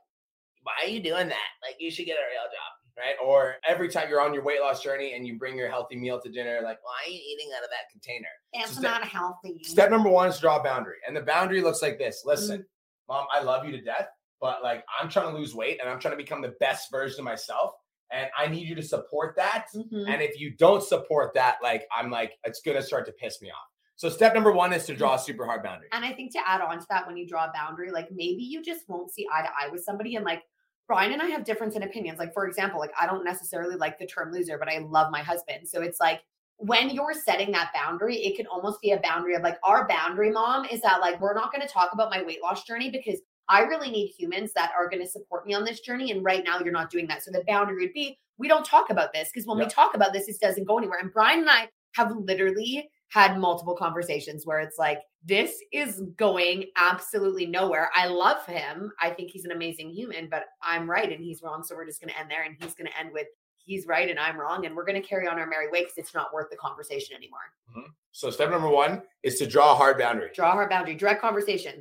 "Why 0.62 0.72
are 0.84 0.88
you 0.88 1.00
doing 1.00 1.28
that? 1.28 1.48
Like 1.62 1.76
you 1.80 1.90
should 1.90 2.06
get 2.06 2.16
a 2.16 2.22
real 2.30 2.44
job." 2.44 2.70
Right? 2.96 3.16
Or 3.24 3.56
every 3.66 3.88
time 3.88 4.08
you're 4.08 4.20
on 4.20 4.32
your 4.32 4.44
weight 4.44 4.60
loss 4.60 4.80
journey 4.80 5.14
and 5.14 5.26
you 5.26 5.36
bring 5.36 5.58
your 5.58 5.68
healthy 5.68 5.96
meal 5.96 6.20
to 6.20 6.30
dinner, 6.30 6.60
like, 6.62 6.78
why 6.84 6.92
are 7.04 7.10
you 7.10 7.20
eating 7.28 7.50
out 7.56 7.64
of 7.64 7.70
that 7.70 7.90
container? 7.90 8.28
It's 8.52 8.70
step- 8.70 8.82
not 8.84 9.04
healthy. 9.04 9.58
Step 9.64 9.90
number 9.90 10.08
one 10.08 10.28
is 10.28 10.38
draw 10.38 10.60
a 10.60 10.62
boundary. 10.62 10.98
And 11.04 11.16
the 11.16 11.20
boundary 11.22 11.60
looks 11.60 11.82
like 11.82 11.98
this. 11.98 12.22
Listen, 12.24 12.58
Mm-hmm. 12.60 13.12
mom, 13.12 13.26
I 13.32 13.42
love 13.42 13.64
you 13.66 13.72
to 13.72 13.80
death, 13.80 14.10
but 14.40 14.62
like 14.62 14.84
I'm 15.00 15.08
trying 15.08 15.32
to 15.32 15.36
lose 15.36 15.56
weight 15.56 15.80
and 15.80 15.90
I'm 15.90 15.98
trying 15.98 16.12
to 16.12 16.22
become 16.22 16.40
the 16.40 16.54
best 16.60 16.88
version 16.92 17.18
of 17.18 17.24
myself. 17.24 17.72
And 18.14 18.30
I 18.38 18.46
need 18.46 18.68
you 18.68 18.74
to 18.76 18.82
support 18.82 19.34
that. 19.36 19.66
Mhm. 19.74 20.08
And 20.08 20.22
if 20.22 20.38
you 20.38 20.50
don't 20.56 20.82
support 20.82 21.34
that, 21.34 21.58
like 21.62 21.86
I'm 21.94 22.10
like, 22.10 22.38
it's 22.44 22.60
gonna 22.60 22.82
start 22.82 23.06
to 23.06 23.12
piss 23.12 23.42
me 23.42 23.50
off. 23.50 23.68
So 23.96 24.08
step 24.08 24.34
number 24.34 24.52
one 24.52 24.72
is 24.72 24.86
to 24.86 24.94
draw 24.94 25.14
a 25.14 25.18
super 25.18 25.44
hard 25.46 25.62
boundary. 25.62 25.88
And 25.92 26.04
I 26.04 26.12
think 26.12 26.32
to 26.32 26.48
add 26.48 26.60
on 26.60 26.78
to 26.78 26.86
that, 26.90 27.06
when 27.06 27.16
you 27.16 27.26
draw 27.26 27.44
a 27.44 27.52
boundary, 27.54 27.90
like 27.90 28.08
maybe 28.10 28.42
you 28.42 28.62
just 28.62 28.88
won't 28.88 29.12
see 29.12 29.26
eye 29.32 29.42
to 29.42 29.48
eye 29.48 29.68
with 29.70 29.84
somebody. 29.84 30.16
And 30.16 30.24
like 30.24 30.42
Brian 30.86 31.12
and 31.12 31.22
I 31.22 31.26
have 31.26 31.44
difference 31.44 31.76
in 31.76 31.82
opinions. 31.82 32.18
Like, 32.18 32.34
for 32.34 32.46
example, 32.46 32.80
like 32.80 32.92
I 32.98 33.06
don't 33.06 33.24
necessarily 33.24 33.76
like 33.76 33.98
the 33.98 34.06
term 34.06 34.32
loser, 34.32 34.58
but 34.58 34.68
I 34.68 34.78
love 34.78 35.10
my 35.10 35.22
husband. 35.22 35.68
So 35.68 35.80
it's 35.82 36.00
like 36.00 36.22
when 36.56 36.90
you're 36.90 37.14
setting 37.14 37.52
that 37.52 37.72
boundary, 37.74 38.16
it 38.16 38.36
can 38.36 38.46
almost 38.46 38.80
be 38.80 38.92
a 38.92 39.00
boundary 39.00 39.34
of 39.34 39.42
like 39.42 39.58
our 39.62 39.88
boundary, 39.88 40.30
mom, 40.30 40.66
is 40.66 40.80
that 40.82 41.00
like 41.00 41.20
we're 41.20 41.34
not 41.34 41.52
going 41.52 41.66
to 41.66 41.72
talk 41.72 41.90
about 41.92 42.10
my 42.10 42.22
weight 42.22 42.42
loss 42.42 42.64
journey 42.64 42.90
because 42.90 43.20
I 43.48 43.60
really 43.60 43.90
need 43.90 44.08
humans 44.08 44.52
that 44.54 44.72
are 44.78 44.88
going 44.88 45.02
to 45.02 45.08
support 45.08 45.46
me 45.46 45.54
on 45.54 45.64
this 45.64 45.80
journey. 45.80 46.10
And 46.10 46.24
right 46.24 46.44
now, 46.44 46.60
you're 46.60 46.72
not 46.72 46.90
doing 46.90 47.06
that. 47.08 47.22
So 47.22 47.30
the 47.30 47.44
boundary 47.46 47.84
would 47.84 47.92
be 47.92 48.18
we 48.36 48.48
don't 48.48 48.64
talk 48.64 48.90
about 48.90 49.12
this 49.12 49.30
because 49.32 49.46
when 49.46 49.58
Yeah. 49.58 49.64
we 49.64 49.70
talk 49.70 49.94
about 49.94 50.12
this, 50.12 50.28
it 50.28 50.40
doesn't 50.40 50.64
go 50.64 50.78
anywhere. 50.78 50.98
And 51.00 51.12
Brian 51.12 51.40
and 51.40 51.50
I 51.50 51.68
have 51.94 52.10
literally 52.16 52.90
had 53.10 53.38
multiple 53.38 53.76
conversations 53.76 54.44
where 54.44 54.58
it's 54.58 54.78
like, 54.78 54.98
this 55.22 55.62
is 55.72 56.00
going 56.16 56.64
absolutely 56.76 57.46
nowhere. 57.46 57.90
I 57.94 58.06
love 58.08 58.44
him. 58.44 58.90
I 59.00 59.10
think 59.10 59.30
he's 59.30 59.44
an 59.44 59.52
amazing 59.52 59.90
human, 59.90 60.28
but 60.28 60.46
I'm 60.62 60.90
right 60.90 61.12
and 61.12 61.22
he's 61.22 61.42
wrong. 61.42 61.62
So 61.62 61.76
we're 61.76 61.86
just 61.86 62.00
going 62.00 62.12
to 62.12 62.18
end 62.18 62.30
there. 62.30 62.42
And 62.42 62.56
he's 62.60 62.74
going 62.74 62.88
to 62.88 62.98
end 62.98 63.10
with, 63.12 63.28
he's 63.58 63.86
right 63.86 64.10
and 64.10 64.18
I'm 64.18 64.36
wrong. 64.36 64.66
And 64.66 64.74
we're 64.74 64.84
going 64.84 65.00
to 65.00 65.06
carry 65.06 65.28
on 65.28 65.38
our 65.38 65.46
merry 65.46 65.70
way 65.70 65.82
because 65.82 65.96
it's 65.96 66.12
not 66.12 66.34
worth 66.34 66.50
the 66.50 66.56
conversation 66.56 67.14
anymore. 67.16 67.38
Mm-hmm. 67.70 67.90
So 68.10 68.30
step 68.30 68.50
number 68.50 68.68
one 68.68 69.02
is 69.22 69.38
to 69.38 69.46
draw 69.46 69.72
a 69.72 69.76
hard 69.76 69.96
boundary. 69.96 70.30
Draw 70.34 70.48
a 70.48 70.52
hard 70.52 70.70
boundary, 70.70 70.96
direct 70.96 71.20
conversation. 71.20 71.80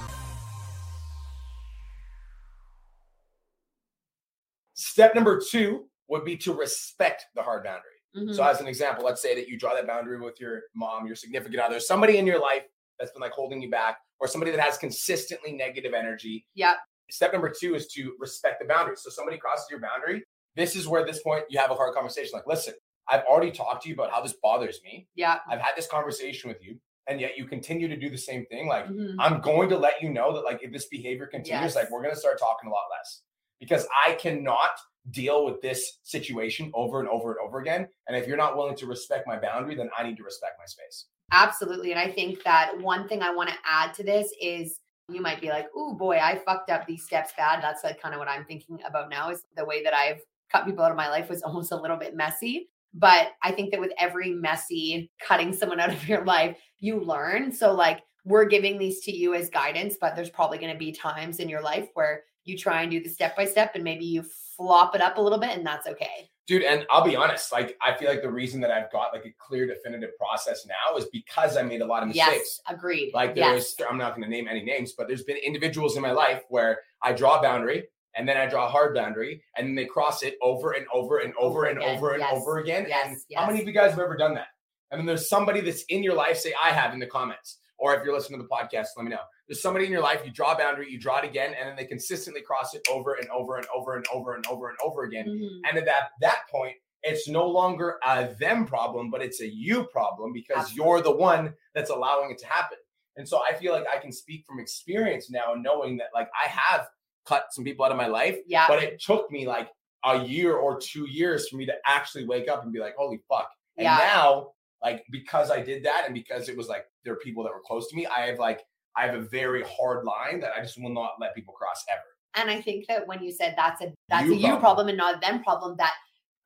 Step 5.01 5.15
number 5.15 5.41
two 5.41 5.87
would 6.09 6.23
be 6.23 6.37
to 6.37 6.53
respect 6.53 7.25
the 7.33 7.41
hard 7.41 7.63
boundary. 7.63 7.89
Mhm. 8.15 8.35
So, 8.35 8.43
as 8.43 8.61
an 8.61 8.67
example, 8.67 9.03
let's 9.03 9.19
say 9.19 9.33
that 9.33 9.47
you 9.47 9.57
draw 9.57 9.73
that 9.73 9.87
boundary 9.87 10.19
with 10.19 10.39
your 10.39 10.61
mom, 10.75 11.07
your 11.07 11.15
significant 11.15 11.59
other, 11.59 11.79
somebody 11.79 12.17
in 12.19 12.27
your 12.27 12.37
life 12.39 12.65
that's 12.99 13.11
been 13.11 13.21
like 13.21 13.31
holding 13.31 13.63
you 13.63 13.71
back, 13.71 13.97
or 14.19 14.27
somebody 14.27 14.51
that 14.51 14.59
has 14.59 14.77
consistently 14.77 15.53
negative 15.53 15.95
energy. 15.95 16.45
Yep. 16.53 16.77
Step 17.09 17.33
number 17.33 17.49
two 17.49 17.73
is 17.73 17.87
to 17.93 18.15
respect 18.19 18.59
the 18.61 18.67
boundary. 18.67 18.95
So, 18.95 19.09
somebody 19.09 19.39
crosses 19.39 19.65
your 19.71 19.79
boundary. 19.79 20.23
This 20.55 20.75
is 20.75 20.87
where 20.87 21.01
at 21.01 21.07
this 21.07 21.23
point 21.23 21.45
you 21.49 21.57
have 21.57 21.71
a 21.71 21.75
hard 21.75 21.95
conversation. 21.95 22.31
Like, 22.33 22.45
listen, 22.45 22.75
I've 23.07 23.23
already 23.23 23.51
talked 23.51 23.81
to 23.83 23.89
you 23.89 23.95
about 23.95 24.11
how 24.11 24.21
this 24.21 24.33
bothers 24.43 24.81
me. 24.83 25.07
Yeah. 25.15 25.39
I've 25.49 25.61
had 25.61 25.75
this 25.75 25.87
conversation 25.87 26.47
with 26.47 26.63
you, 26.63 26.79
and 27.07 27.19
yet 27.19 27.37
you 27.39 27.47
continue 27.47 27.87
to 27.87 27.95
do 27.97 28.11
the 28.11 28.19
same 28.19 28.45
thing. 28.51 28.67
Like, 28.67 28.85
Mhm. 28.85 29.15
I'm 29.17 29.41
going 29.41 29.67
to 29.69 29.77
let 29.79 29.99
you 30.03 30.09
know 30.11 30.31
that 30.33 30.43
like 30.43 30.61
if 30.61 30.71
this 30.71 30.85
behavior 30.89 31.25
continues, 31.25 31.73
Yes. 31.73 31.75
like 31.75 31.89
we're 31.89 32.03
gonna 32.03 32.15
start 32.15 32.37
talking 32.37 32.69
a 32.69 32.71
lot 32.71 32.85
less 32.91 33.23
because 33.59 33.87
I 34.05 34.13
cannot 34.13 34.71
deal 35.09 35.45
with 35.45 35.61
this 35.61 35.99
situation 36.03 36.71
over 36.75 36.99
and 36.99 37.09
over 37.09 37.31
and 37.31 37.39
over 37.45 37.59
again. 37.59 37.87
And 38.07 38.15
if 38.15 38.27
you're 38.27 38.37
not 38.37 38.55
willing 38.55 38.75
to 38.77 38.85
respect 38.85 39.27
my 39.27 39.39
boundary, 39.39 39.75
then 39.75 39.89
I 39.97 40.03
need 40.03 40.17
to 40.17 40.23
respect 40.23 40.59
my 40.59 40.65
space. 40.65 41.05
Absolutely. 41.31 41.91
And 41.91 41.99
I 41.99 42.11
think 42.11 42.43
that 42.43 42.79
one 42.79 43.07
thing 43.07 43.21
I 43.21 43.33
want 43.33 43.49
to 43.49 43.55
add 43.65 43.93
to 43.95 44.03
this 44.03 44.31
is 44.39 44.79
you 45.09 45.21
might 45.21 45.41
be 45.41 45.49
like, 45.49 45.67
oh 45.75 45.93
boy, 45.93 46.17
I 46.17 46.39
fucked 46.45 46.69
up 46.69 46.85
these 46.85 47.03
steps 47.03 47.31
bad. 47.35 47.61
That's 47.61 47.83
like 47.83 48.01
kind 48.01 48.13
of 48.13 48.19
what 48.19 48.27
I'm 48.27 48.45
thinking 48.45 48.79
about 48.87 49.09
now 49.09 49.29
is 49.29 49.43
the 49.55 49.65
way 49.65 49.83
that 49.83 49.93
I've 49.93 50.21
cut 50.51 50.65
people 50.65 50.83
out 50.83 50.91
of 50.91 50.97
my 50.97 51.09
life 51.09 51.29
was 51.29 51.41
almost 51.43 51.71
a 51.71 51.77
little 51.77 51.97
bit 51.97 52.15
messy. 52.15 52.69
But 52.93 53.29
I 53.41 53.53
think 53.53 53.71
that 53.71 53.79
with 53.79 53.93
every 53.97 54.31
messy 54.31 55.09
cutting 55.25 55.53
someone 55.53 55.79
out 55.79 55.93
of 55.93 56.07
your 56.07 56.25
life, 56.25 56.57
you 56.79 56.99
learn. 56.99 57.51
So 57.51 57.73
like 57.73 58.01
we're 58.25 58.45
giving 58.45 58.77
these 58.77 59.01
to 59.01 59.15
you 59.15 59.33
as 59.33 59.49
guidance, 59.49 59.95
but 59.99 60.15
there's 60.15 60.29
probably 60.29 60.57
going 60.57 60.73
to 60.73 60.77
be 60.77 60.91
times 60.91 61.39
in 61.39 61.49
your 61.49 61.61
life 61.61 61.87
where 61.93 62.23
you 62.43 62.57
try 62.57 62.81
and 62.81 62.91
do 62.91 63.01
the 63.01 63.09
step 63.09 63.35
by 63.35 63.45
step 63.45 63.71
and 63.75 63.83
maybe 63.83 64.05
you 64.05 64.23
flop 64.61 64.95
it 64.95 65.01
up 65.01 65.17
a 65.17 65.21
little 65.21 65.39
bit 65.39 65.51
and 65.57 65.65
that's 65.65 65.87
okay. 65.87 66.29
Dude, 66.47 66.63
and 66.63 66.85
I'll 66.89 67.03
be 67.03 67.15
honest, 67.15 67.51
like 67.51 67.77
I 67.81 67.95
feel 67.95 68.09
like 68.09 68.21
the 68.21 68.31
reason 68.31 68.59
that 68.61 68.71
I've 68.71 68.91
got 68.91 69.13
like 69.13 69.25
a 69.25 69.33
clear 69.37 69.65
definitive 69.67 70.17
process 70.17 70.65
now 70.67 70.97
is 70.97 71.05
because 71.05 71.55
I 71.55 71.61
made 71.61 71.81
a 71.81 71.85
lot 71.85 72.03
of 72.03 72.09
mistakes. 72.09 72.29
Yes, 72.31 72.61
agreed. 72.67 73.11
Like 73.13 73.33
yes. 73.35 73.75
there's, 73.75 73.89
I'm 73.89 73.97
not 73.97 74.11
going 74.15 74.23
to 74.23 74.29
name 74.29 74.47
any 74.47 74.63
names, 74.63 74.93
but 74.97 75.07
there's 75.07 75.23
been 75.23 75.37
individuals 75.37 75.95
in 75.95 76.01
my 76.01 76.11
life 76.11 76.43
where 76.49 76.79
I 77.01 77.13
draw 77.13 77.39
a 77.39 77.41
boundary 77.41 77.87
and 78.15 78.27
then 78.27 78.37
I 78.37 78.47
draw 78.47 78.65
a 78.67 78.69
hard 78.69 78.93
boundary 78.93 79.41
and 79.55 79.65
then 79.67 79.75
they 79.75 79.85
cross 79.85 80.23
it 80.23 80.35
over 80.41 80.71
and 80.73 80.85
over 80.93 81.19
and 81.19 81.33
over, 81.35 81.59
Over 81.59 81.65
and 81.67 81.77
again. 81.77 81.97
over 81.97 82.11
and 82.11 82.19
Yes. 82.21 82.33
over 82.33 82.57
again. 82.57 82.85
Yes. 82.89 83.07
And 83.07 83.17
Yes. 83.29 83.39
how 83.39 83.47
many 83.47 83.61
of 83.61 83.67
you 83.67 83.73
guys 83.73 83.91
have 83.91 83.99
ever 83.99 84.17
done 84.17 84.33
that? 84.33 84.47
And 84.89 84.99
then 84.99 85.05
there's 85.05 85.29
somebody 85.29 85.61
that's 85.61 85.83
in 85.83 86.03
your 86.03 86.15
life, 86.15 86.37
say 86.37 86.53
I 86.61 86.71
have 86.71 86.93
in 86.93 86.99
the 86.99 87.07
comments, 87.07 87.59
or 87.77 87.95
if 87.95 88.03
you're 88.03 88.13
listening 88.13 88.39
to 88.41 88.43
the 88.43 88.49
podcast, 88.49 88.87
let 88.97 89.05
me 89.05 89.11
know. 89.11 89.21
There's 89.51 89.61
somebody 89.61 89.83
in 89.85 89.91
your 89.91 90.01
life, 90.01 90.21
you 90.23 90.31
draw 90.31 90.53
a 90.53 90.57
boundary, 90.57 90.89
you 90.89 90.97
draw 90.97 91.17
it 91.19 91.25
again, 91.25 91.53
and 91.59 91.67
then 91.67 91.75
they 91.75 91.83
consistently 91.83 92.41
cross 92.41 92.73
it 92.73 92.87
over 92.89 93.15
and 93.15 93.27
over 93.31 93.57
and 93.57 93.65
over 93.75 93.97
and 93.97 94.05
over 94.07 94.33
and 94.33 94.45
over 94.47 94.69
and 94.69 94.77
over 94.81 95.03
again. 95.03 95.27
Mhm. 95.27 95.67
And 95.67 95.77
at 95.77 95.83
that 95.83 96.11
that 96.21 96.43
point, 96.49 96.77
it's 97.03 97.27
no 97.27 97.45
longer 97.45 97.99
a 98.05 98.33
them 98.39 98.65
problem, 98.65 99.11
but 99.11 99.21
it's 99.21 99.41
a 99.41 99.47
you 99.47 99.83
problem 99.87 100.31
because 100.31 100.73
you're 100.73 101.01
the 101.01 101.11
one 101.13 101.53
that's 101.73 101.89
allowing 101.89 102.31
it 102.31 102.37
to 102.37 102.47
happen. 102.47 102.77
And 103.17 103.27
so 103.27 103.43
I 103.43 103.53
feel 103.53 103.73
like 103.73 103.83
I 103.93 103.97
can 103.97 104.13
speak 104.13 104.45
from 104.45 104.57
experience 104.57 105.29
now, 105.29 105.53
knowing 105.53 105.97
that 105.97 106.11
like 106.13 106.29
I 106.33 106.47
have 106.47 106.87
cut 107.25 107.47
some 107.51 107.65
people 107.65 107.83
out 107.83 107.91
of 107.91 107.97
my 107.97 108.07
life, 108.07 108.37
Yeah. 108.47 108.69
but 108.69 108.81
it 108.81 109.01
took 109.01 109.29
me 109.31 109.45
like 109.47 109.69
a 110.05 110.23
year 110.23 110.55
or 110.55 110.79
two 110.79 111.09
years 111.09 111.49
for 111.49 111.57
me 111.57 111.65
to 111.65 111.75
actually 111.85 112.25
wake 112.25 112.47
up 112.47 112.63
and 112.63 112.71
be 112.71 112.79
like, 112.79 112.95
holy 112.95 113.19
fuck. 113.27 113.51
And 113.75 113.83
Yeah. 113.83 113.97
now, 113.97 114.53
like 114.81 115.03
because 115.11 115.51
I 115.51 115.61
did 115.61 115.83
that 115.83 116.05
and 116.05 116.13
because 116.13 116.47
it 116.47 116.55
was 116.55 116.69
like 116.69 116.85
there 117.03 117.11
are 117.11 117.17
people 117.17 117.43
that 117.43 117.51
were 117.51 117.59
close 117.59 117.89
to 117.89 117.97
me, 117.97 118.05
I 118.07 118.27
have 118.27 118.39
like 118.39 118.65
I 118.95 119.05
have 119.05 119.15
a 119.15 119.21
very 119.21 119.63
hard 119.63 120.05
line 120.05 120.39
that 120.41 120.51
I 120.57 120.61
just 120.61 120.81
will 120.81 120.93
not 120.93 121.13
let 121.19 121.35
people 121.35 121.53
cross 121.53 121.83
ever. 121.89 122.01
And 122.35 122.49
I 122.49 122.61
think 122.61 122.87
that 122.87 123.07
when 123.07 123.21
you 123.23 123.31
said 123.31 123.55
that's 123.57 123.81
a 123.81 123.93
that's 124.09 124.27
You 124.27 124.33
a 124.33 124.35
you 124.35 124.41
problem. 124.41 124.61
problem 124.61 124.87
and 124.89 124.97
not 124.97 125.17
a 125.17 125.19
them 125.19 125.43
problem, 125.43 125.75
that 125.77 125.93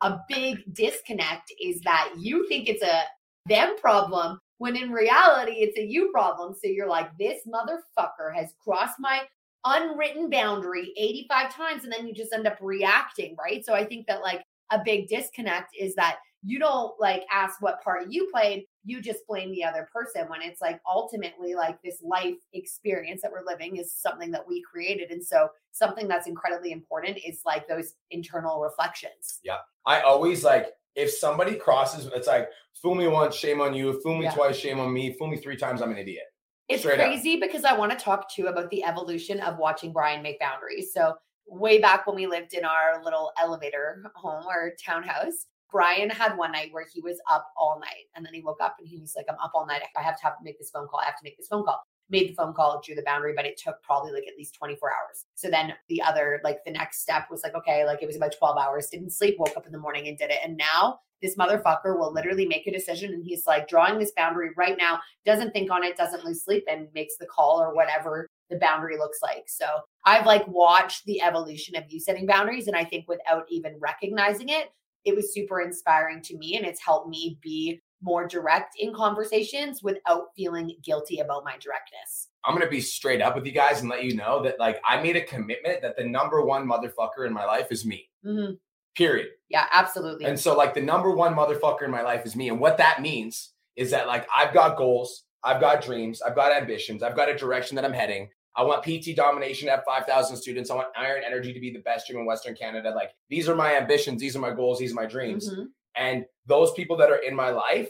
a 0.02 0.20
big 0.28 0.74
disconnect 0.74 1.52
is 1.62 1.82
that 1.82 2.14
you 2.18 2.48
think 2.48 2.68
it's 2.68 2.84
a 2.84 3.04
them 3.48 3.78
problem 3.78 4.40
when 4.58 4.76
in 4.76 4.92
reality 4.92 5.54
it's 5.54 5.78
a 5.78 5.86
you 5.86 6.12
problem. 6.12 6.54
So 6.54 6.68
you're 6.70 6.88
like, 6.88 7.10
this 7.18 7.42
motherfucker 7.48 8.34
has 8.36 8.54
crossed 8.64 9.00
my 9.00 9.22
unwritten 9.66 10.30
boundary 10.30 10.94
85 10.98 11.54
times, 11.54 11.84
and 11.84 11.94
then 11.94 12.08
you 12.08 12.14
just 12.14 12.34
end 12.34 12.48
up 12.48 12.58
reacting, 12.62 13.36
right? 13.38 13.66
So 13.66 13.74
I 13.74 13.86
think 13.86 14.08
that 14.08 14.22
like 14.22 14.44
a 14.72 14.80
big 14.84 15.08
disconnect 15.08 15.76
is 15.80 15.96
that 15.96 16.18
you 16.46 16.60
don't 16.60 16.94
like 17.00 17.24
ask 17.32 17.62
what 17.62 17.82
part 17.84 18.12
you 18.12 18.30
played 18.32 18.64
you 18.84 19.02
just 19.02 19.26
blame 19.28 19.52
the 19.52 19.64
other 19.64 19.88
person 19.92 20.28
when 20.30 20.42
it's 20.42 20.62
like 20.62 20.80
ultimately 20.88 21.56
like 21.56 21.82
this 21.82 22.02
life 22.04 22.36
experience 22.54 23.22
that 23.22 23.32
we're 23.32 23.46
living 23.46 23.78
is 23.78 23.92
something 23.94 24.30
that 24.32 24.48
we 24.48 24.62
created 24.62 25.10
and 25.12 25.26
so 25.26 25.48
something 25.72 26.08
that's 26.08 26.28
incredibly 26.28 26.72
important 26.72 27.18
is 27.26 27.42
like 27.46 27.68
those 27.68 27.94
internal 28.12 28.60
reflections 28.62 29.40
yeah 29.44 29.58
I 29.86 30.02
always 30.02 30.44
like 30.44 30.68
if 30.96 31.12
somebody 31.12 31.56
crosses, 31.56 32.10
it's 32.16 32.28
like 32.28 32.48
fool 32.82 32.96
me 32.96 33.08
once, 33.08 33.36
shame 33.36 33.60
on 33.60 33.74
you. 33.74 34.00
Fool 34.02 34.16
me 34.18 34.24
Yeah. 34.24 34.34
twice, 34.34 34.56
shame 34.56 34.80
on 34.80 34.94
me. 34.94 35.12
Fool 35.18 35.28
me 35.28 35.36
three 35.36 35.58
times, 35.58 35.82
I'm 35.82 35.92
an 35.92 35.98
idiot. 35.98 36.24
it's 36.70 36.82
Straight 36.84 37.00
up. 37.02 37.08
crazy 37.08 37.38
because 37.40 37.64
i 37.66 37.74
want 37.78 37.92
to 37.92 37.98
talk 37.98 38.28
too 38.34 38.48
about 38.48 38.70
the 38.72 38.84
evolution 38.84 39.40
of 39.42 39.58
watching 39.58 39.92
brian 39.94 40.24
make 40.24 40.40
boundaries 40.40 40.92
so 40.94 41.14
way 41.48 41.80
back 41.80 42.08
when 42.08 42.16
we 42.16 42.26
lived 42.28 42.54
in 42.56 42.66
our 42.66 43.04
little 43.04 43.32
elevator 43.40 44.02
home 44.16 44.46
or 44.48 44.72
townhouse 44.84 45.46
brian 45.72 46.10
had 46.10 46.38
one 46.38 46.52
night 46.52 46.70
where 46.72 46.86
he 46.92 47.02
was 47.02 47.20
up 47.32 47.48
all 47.58 47.80
night 47.80 48.06
and 48.16 48.26
then 48.26 48.34
he 48.34 48.42
woke 48.42 48.62
up 48.62 48.76
and 48.80 48.88
he 48.88 48.98
was 48.98 49.14
like 49.16 49.26
i'm 49.30 49.36
up 49.44 49.52
all 49.56 49.66
night. 49.66 49.82
I 49.98 50.02
have 50.02 50.18
to 50.18 50.24
have 50.24 50.38
to 50.38 50.44
make 50.44 50.60
this 50.60 50.70
phone 50.70 50.88
call. 50.88 51.00
I 51.00 51.06
have 51.06 51.18
to 51.18 51.24
make 51.24 51.38
this 51.38 51.48
phone 51.48 51.64
call. 51.64 51.82
Made 52.10 52.30
the 52.30 52.36
phone 52.36 52.54
call 52.54 52.82
drew 52.86 52.96
the 52.96 53.04
boundary 53.04 53.34
but 53.36 53.46
it 53.46 53.58
took 53.58 53.82
probably 53.82 54.12
like 54.12 54.28
at 54.28 54.38
least 54.38 54.56
24 54.56 54.90
hours. 54.90 55.26
So 55.36 55.50
then 55.50 55.74
the 55.90 56.02
other 56.02 56.42
like 56.44 56.60
the 56.66 56.72
next 56.72 57.02
step 57.02 57.28
was 57.32 57.42
like 57.44 57.56
okay 57.56 57.86
like 57.86 58.02
it 58.02 58.08
was 58.08 58.16
about 58.16 58.36
12 58.38 58.58
hours. 58.58 58.88
Didn't 58.88 59.12
sleep 59.12 59.38
woke 59.40 59.58
up 59.58 59.66
in 59.66 59.72
the 59.72 59.80
morning 59.80 60.08
and 60.08 60.18
did 60.18 60.30
it. 60.30 60.40
And 60.44 60.58
now 60.58 61.00
this 61.22 61.36
motherfucker 61.36 61.98
will 61.98 62.14
literally 62.14 62.46
make 62.46 62.68
a 62.68 62.72
decision 62.72 63.14
and 63.14 63.24
he's 63.24 63.48
like 63.48 63.68
drawing 63.68 63.98
this 63.98 64.12
boundary 64.16 64.52
right 64.58 64.78
now 64.78 65.00
doesn't 65.26 65.52
think 65.52 65.72
on 65.72 65.84
it, 65.84 65.98
doesn't 65.98 66.26
lose 66.26 66.44
sleep, 66.44 66.64
and 66.70 66.88
makes 66.94 67.18
the 67.18 67.26
call 67.26 67.60
or 67.60 67.74
whatever 67.74 68.28
the 68.50 68.58
boundary 68.58 68.98
looks 68.98 69.20
like. 69.24 69.46
So 69.48 69.66
I've 70.06 70.26
like 70.26 70.48
watched 70.48 71.06
the 71.06 71.22
evolution 71.22 71.76
of 71.76 71.84
you 71.88 72.00
setting 72.00 72.28
boundaries. 72.28 72.68
And 72.68 72.76
I 72.76 72.84
think 72.84 73.08
without 73.08 73.46
even 73.50 73.78
recognizing 73.80 74.50
it, 74.50 74.70
it 75.06 75.16
was 75.16 75.34
super 75.34 75.62
inspiring 75.62 76.22
to 76.24 76.38
me. 76.38 76.58
And 76.58 76.66
it's 76.66 76.84
helped 76.84 77.08
me 77.10 77.38
be 77.42 77.82
more 78.02 78.28
direct 78.28 78.76
in 78.78 78.94
conversations 78.94 79.82
without 79.82 80.26
feeling 80.36 80.76
guilty 80.84 81.20
about 81.20 81.44
my 81.44 81.54
directness. 81.54 82.30
I'm 82.44 82.54
gonna 82.54 82.70
be 82.70 82.82
straight 82.82 83.22
up 83.22 83.36
with 83.36 83.46
you 83.46 83.52
guys 83.52 83.82
and 83.82 83.90
let 83.90 84.04
you 84.04 84.16
know 84.16 84.44
that 84.44 84.60
like 84.60 84.80
I 84.88 85.02
made 85.02 85.16
a 85.16 85.24
commitment 85.24 85.82
that 85.82 85.98
the 85.98 86.04
number 86.04 86.42
one 86.42 86.68
motherfucker 86.68 87.26
in 87.26 87.34
my 87.34 87.46
life 87.46 87.72
is 87.72 87.86
me. 87.86 88.10
Mhm. 88.24 88.60
Period. 88.96 89.30
Yeah, 89.50 89.68
absolutely. 89.72 90.26
And 90.26 90.40
so 90.40 90.56
like 90.56 90.74
the 90.74 90.82
number 90.82 91.12
one 91.12 91.34
motherfucker 91.34 91.84
in 91.84 91.92
my 91.92 92.02
life 92.02 92.26
is 92.26 92.36
me. 92.36 92.50
And 92.50 92.60
what 92.60 92.78
that 92.78 93.02
means 93.02 93.54
is 93.76 93.92
that 93.92 94.08
like 94.08 94.28
I've 94.36 94.54
got 94.54 94.78
goals, 94.78 95.24
I've 95.44 95.60
got 95.60 95.84
dreams, 95.84 96.22
I've 96.22 96.36
got 96.36 96.52
ambitions, 96.52 97.02
I've 97.04 97.16
got 97.16 97.30
a 97.30 97.36
direction 97.36 97.76
that 97.76 97.86
I'm 97.86 97.94
heading. 97.94 98.30
I 98.56 98.64
want 98.64 98.84
PT 98.84 99.16
domination 99.16 99.68
at 99.70 99.84
5,000 99.86 100.38
students. 100.38 100.70
I 100.70 100.76
want 100.76 100.88
Iron 100.96 101.24
Energy 101.26 101.52
to 101.54 101.60
be 101.60 101.72
the 101.72 101.80
best 101.80 102.08
gym 102.08 102.18
in 102.18 102.26
Western 102.26 102.56
Canada. 102.56 102.92
Like 102.96 103.12
these 103.30 103.50
are 103.50 103.56
my 103.56 103.76
ambitions, 103.76 104.22
these 104.22 104.36
are 104.36 104.40
my 104.40 104.52
goals, 104.52 104.80
these 104.80 104.92
are 104.92 104.96
my 104.96 105.06
dreams. 105.06 105.54
Mhm. 105.54 105.68
And 105.96 106.26
those 106.46 106.72
people 106.74 106.96
that 106.98 107.10
are 107.12 107.18
in 107.18 107.36
my 107.36 107.50
life 107.50 107.90